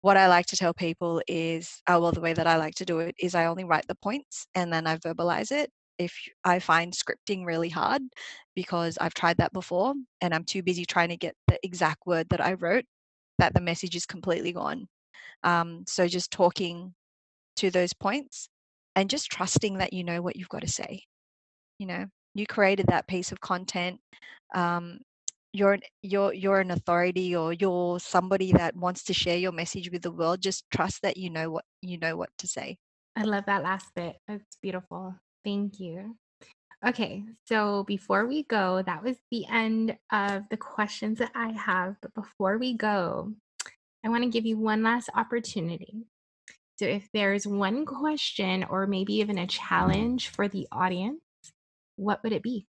what 0.00 0.16
I 0.16 0.28
like 0.28 0.46
to 0.46 0.56
tell 0.56 0.74
people 0.74 1.22
is, 1.26 1.82
oh, 1.88 2.00
well, 2.00 2.12
the 2.12 2.20
way 2.20 2.32
that 2.32 2.46
I 2.46 2.56
like 2.56 2.74
to 2.76 2.84
do 2.84 3.00
it 3.00 3.14
is 3.20 3.34
I 3.34 3.46
only 3.46 3.64
write 3.64 3.86
the 3.88 3.96
points 3.96 4.46
and 4.54 4.72
then 4.72 4.86
I 4.86 4.96
verbalize 4.98 5.50
it. 5.52 5.70
If 5.98 6.14
I 6.44 6.58
find 6.58 6.92
scripting 6.92 7.44
really 7.44 7.68
hard 7.68 8.02
because 8.54 8.98
I've 9.00 9.14
tried 9.14 9.38
that 9.38 9.52
before 9.52 9.94
and 10.20 10.34
I'm 10.34 10.44
too 10.44 10.62
busy 10.62 10.84
trying 10.84 11.08
to 11.08 11.16
get 11.16 11.34
the 11.46 11.58
exact 11.62 12.06
word 12.06 12.28
that 12.30 12.40
I 12.40 12.54
wrote 12.54 12.84
that 13.38 13.54
the 13.54 13.60
message 13.60 13.96
is 13.96 14.06
completely 14.06 14.52
gone. 14.52 14.88
Um, 15.44 15.84
so 15.86 16.06
just 16.08 16.30
talking 16.30 16.94
to 17.56 17.70
those 17.70 17.92
points 17.92 18.48
and 18.96 19.10
just 19.10 19.30
trusting 19.30 19.78
that 19.78 19.92
you 19.92 20.04
know 20.04 20.22
what 20.22 20.36
you've 20.36 20.48
got 20.48 20.62
to 20.62 20.68
say. 20.68 21.02
You 21.78 21.86
know, 21.86 22.06
you 22.34 22.46
created 22.46 22.86
that 22.88 23.06
piece 23.06 23.32
of 23.32 23.40
content. 23.40 24.00
Um, 24.54 24.98
you're 25.52 25.78
you're 26.02 26.32
you're 26.34 26.60
an 26.60 26.70
authority 26.70 27.34
or 27.34 27.52
you're 27.52 27.98
somebody 28.00 28.52
that 28.52 28.76
wants 28.76 29.04
to 29.04 29.14
share 29.14 29.36
your 29.36 29.52
message 29.52 29.90
with 29.90 30.02
the 30.02 30.10
world. 30.10 30.40
Just 30.40 30.64
trust 30.70 31.02
that 31.02 31.16
you 31.16 31.30
know 31.30 31.50
what 31.50 31.64
you 31.80 31.98
know 31.98 32.16
what 32.16 32.30
to 32.38 32.46
say. 32.46 32.76
I 33.16 33.22
love 33.22 33.46
that 33.46 33.62
last 33.62 33.86
bit. 33.94 34.16
It's 34.28 34.56
beautiful. 34.60 35.14
Thank 35.48 35.80
you. 35.80 36.14
Okay, 36.86 37.24
so 37.46 37.84
before 37.84 38.26
we 38.26 38.42
go, 38.42 38.82
that 38.82 39.02
was 39.02 39.16
the 39.30 39.46
end 39.50 39.96
of 40.12 40.42
the 40.50 40.58
questions 40.58 41.20
that 41.20 41.32
I 41.34 41.52
have. 41.52 41.96
But 42.02 42.12
before 42.12 42.58
we 42.58 42.74
go, 42.74 43.32
I 44.04 44.10
want 44.10 44.24
to 44.24 44.28
give 44.28 44.44
you 44.44 44.58
one 44.58 44.82
last 44.82 45.08
opportunity. 45.14 46.04
So, 46.78 46.84
if 46.84 47.08
there's 47.14 47.46
one 47.46 47.86
question 47.86 48.64
or 48.64 48.86
maybe 48.86 49.14
even 49.14 49.38
a 49.38 49.46
challenge 49.46 50.28
for 50.28 50.48
the 50.48 50.68
audience, 50.70 51.22
what 51.96 52.22
would 52.22 52.32
it 52.34 52.42
be? 52.42 52.66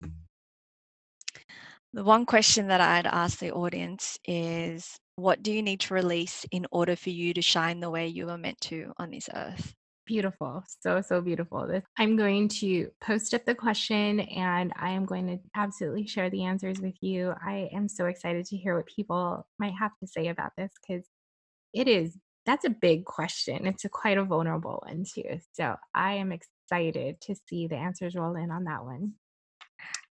The 1.92 2.06
one 2.06 2.26
question 2.26 2.70
that 2.70 2.80
I'd 2.80 3.08
ask 3.08 3.40
the 3.40 3.52
audience 3.52 4.18
is 4.26 4.98
what 5.18 5.44
do 5.44 5.52
you 5.52 5.62
need 5.62 5.82
to 5.82 5.96
release 5.96 6.46
in 6.50 6.66
order 6.72 6.96
for 6.96 7.10
you 7.10 7.34
to 7.34 7.42
shine 7.42 7.82
the 7.82 7.90
way 7.90 8.08
you 8.08 8.28
were 8.28 8.38
meant 8.38 8.62
to 8.62 8.94
on 8.98 9.12
this 9.12 9.28
earth? 9.36 9.76
Beautiful. 10.10 10.64
So, 10.80 11.02
so 11.02 11.22
beautiful. 11.22 11.70
I'm 12.00 12.18
going 12.18 12.48
to 12.48 12.90
post 13.00 13.36
up 13.36 13.46
the 13.46 13.54
question 13.54 14.22
and 14.22 14.74
I 14.76 14.90
am 14.90 15.06
going 15.06 15.28
to 15.28 15.38
absolutely 15.56 16.08
share 16.08 16.32
the 16.32 16.46
answers 16.46 16.80
with 16.82 16.96
you. 17.00 17.36
I 17.46 17.70
am 17.72 17.88
so 17.88 18.08
excited 18.08 18.48
to 18.48 18.58
hear 18.58 18.76
what 18.76 18.88
people 18.88 19.46
might 19.60 19.76
have 19.80 19.92
to 20.00 20.08
say 20.08 20.30
about 20.30 20.54
this 20.58 20.72
because 20.82 21.06
it 21.76 21.88
is, 21.88 22.18
that's 22.48 22.66
a 22.66 22.72
big 22.72 23.06
question. 23.06 23.68
It's 23.68 23.86
a 23.86 23.90
quite 23.90 24.18
a 24.18 24.24
vulnerable 24.24 24.84
one, 24.84 25.04
too. 25.04 25.42
So, 25.54 25.76
I 25.94 26.14
am 26.14 26.32
excited 26.32 27.22
to 27.22 27.36
see 27.48 27.68
the 27.68 27.76
answers 27.76 28.16
roll 28.16 28.36
in 28.36 28.50
on 28.50 28.64
that 28.64 28.84
one. 28.84 29.14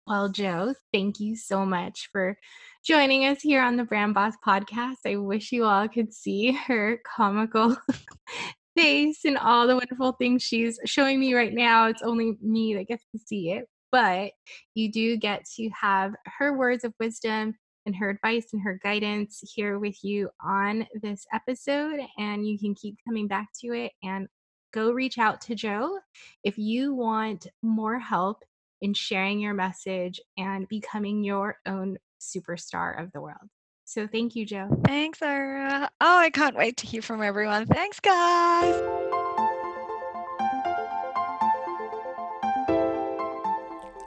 Well, 0.06 0.30
Jo, 0.30 0.76
thank 0.93 1.20
you 1.20 1.36
so 1.36 1.66
much 1.66 2.10
for 2.12 2.38
joining 2.86 3.26
us 3.26 3.41
here 3.41 3.64
on 3.64 3.78
the 3.78 3.84
Brand 3.84 4.14
Boss 4.14 4.36
podcast. 4.45 4.98
I 5.08 5.16
wish 5.16 5.52
you 5.52 5.66
all 5.66 5.88
could 5.89 6.14
see 6.14 6.52
her 6.52 7.02
comical 7.04 7.76
face 8.78 9.26
and 9.26 9.38
all 9.38 9.68
the 9.68 9.76
wonderful 9.76 10.12
things 10.14 10.44
she's 10.44 10.80
showing 10.86 11.20
me 11.20 11.34
right 11.34 11.54
now. 11.54 11.88
It's 11.88 12.04
only 12.04 12.38
me 12.42 12.76
that 12.76 12.88
gets 12.88 13.04
to 13.12 13.20
see 13.20 13.52
it, 13.52 13.68
but 13.92 14.32
you 14.76 14.92
do 14.92 15.18
get 15.18 15.46
to 15.56 15.70
have 15.70 16.14
her 16.38 16.56
words 16.56 16.84
of 16.84 16.94
wisdom 17.00 17.56
and 17.86 17.96
her 17.96 18.10
advice 18.10 18.48
and 18.54 18.62
her 18.62 18.80
guidance 18.84 19.42
here 19.56 19.80
with 19.80 20.04
you 20.04 20.30
on 20.46 20.86
this 21.02 21.26
episode. 21.34 22.00
And 22.20 22.48
you 22.48 22.60
can 22.60 22.76
keep 22.76 22.98
coming 23.08 23.28
back 23.28 23.48
to 23.62 23.74
it 23.74 23.94
and 24.04 24.28
go 24.74 24.92
reach 24.92 25.18
out 25.18 25.42
to 25.42 25.56
Jo 25.56 25.98
if 26.44 26.58
you 26.58 26.94
want 26.94 27.48
more 27.64 27.98
help 27.98 28.44
in 28.82 28.94
sharing 28.94 29.40
your 29.40 29.54
message 29.54 30.20
and 30.38 30.68
becoming 30.68 31.24
your 31.24 31.58
own 31.66 31.98
superstar 32.22 33.02
of 33.02 33.12
the 33.12 33.22
world. 33.22 33.50
So 33.88 34.06
thank 34.06 34.36
you, 34.36 34.46
Jo. 34.46 34.68
Thanks, 34.86 35.20
Sarah. 35.20 35.90
Oh, 36.02 36.18
I 36.18 36.30
can't 36.30 36.58
wait 36.58 36.76
to 36.78 36.86
hear 36.86 37.02
from 37.02 37.22
everyone. 37.24 37.66
Thanks, 37.66 38.02
guys. 38.02 38.76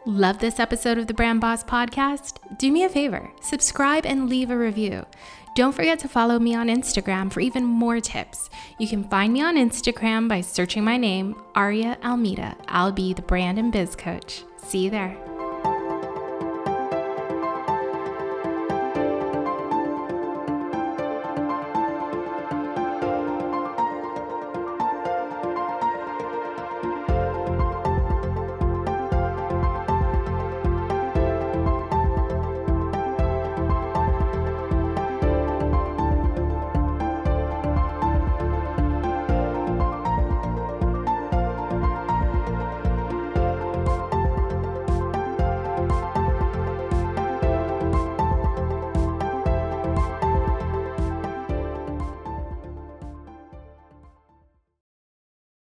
Love 0.04 0.38
this 0.38 0.60
episode 0.60 0.98
of 0.98 1.06
the 1.06 1.14
Brand 1.14 1.40
Boss 1.40 1.64
Podcast? 1.64 2.36
Do 2.58 2.70
me 2.70 2.84
a 2.84 2.90
favor 2.90 3.30
subscribe 3.40 4.04
and 4.04 4.28
leave 4.28 4.50
a 4.50 4.58
review. 4.58 5.06
Don't 5.56 5.74
forget 5.74 5.98
to 6.00 6.08
follow 6.08 6.38
me 6.38 6.54
on 6.54 6.68
Instagram 6.68 7.32
for 7.32 7.40
even 7.40 7.64
more 7.64 8.00
tips. 8.00 8.50
You 8.78 8.86
can 8.86 9.04
find 9.04 9.32
me 9.32 9.40
on 9.40 9.56
Instagram 9.56 10.28
by 10.28 10.42
searching 10.42 10.84
my 10.84 10.98
name, 10.98 11.40
Aria 11.54 11.96
Almeida. 12.04 12.54
I'll 12.68 12.92
be 12.92 13.14
the 13.14 13.22
brand 13.22 13.58
and 13.58 13.72
biz 13.72 13.96
coach. 13.96 14.44
See 14.58 14.84
you 14.84 14.90
there. 14.90 15.29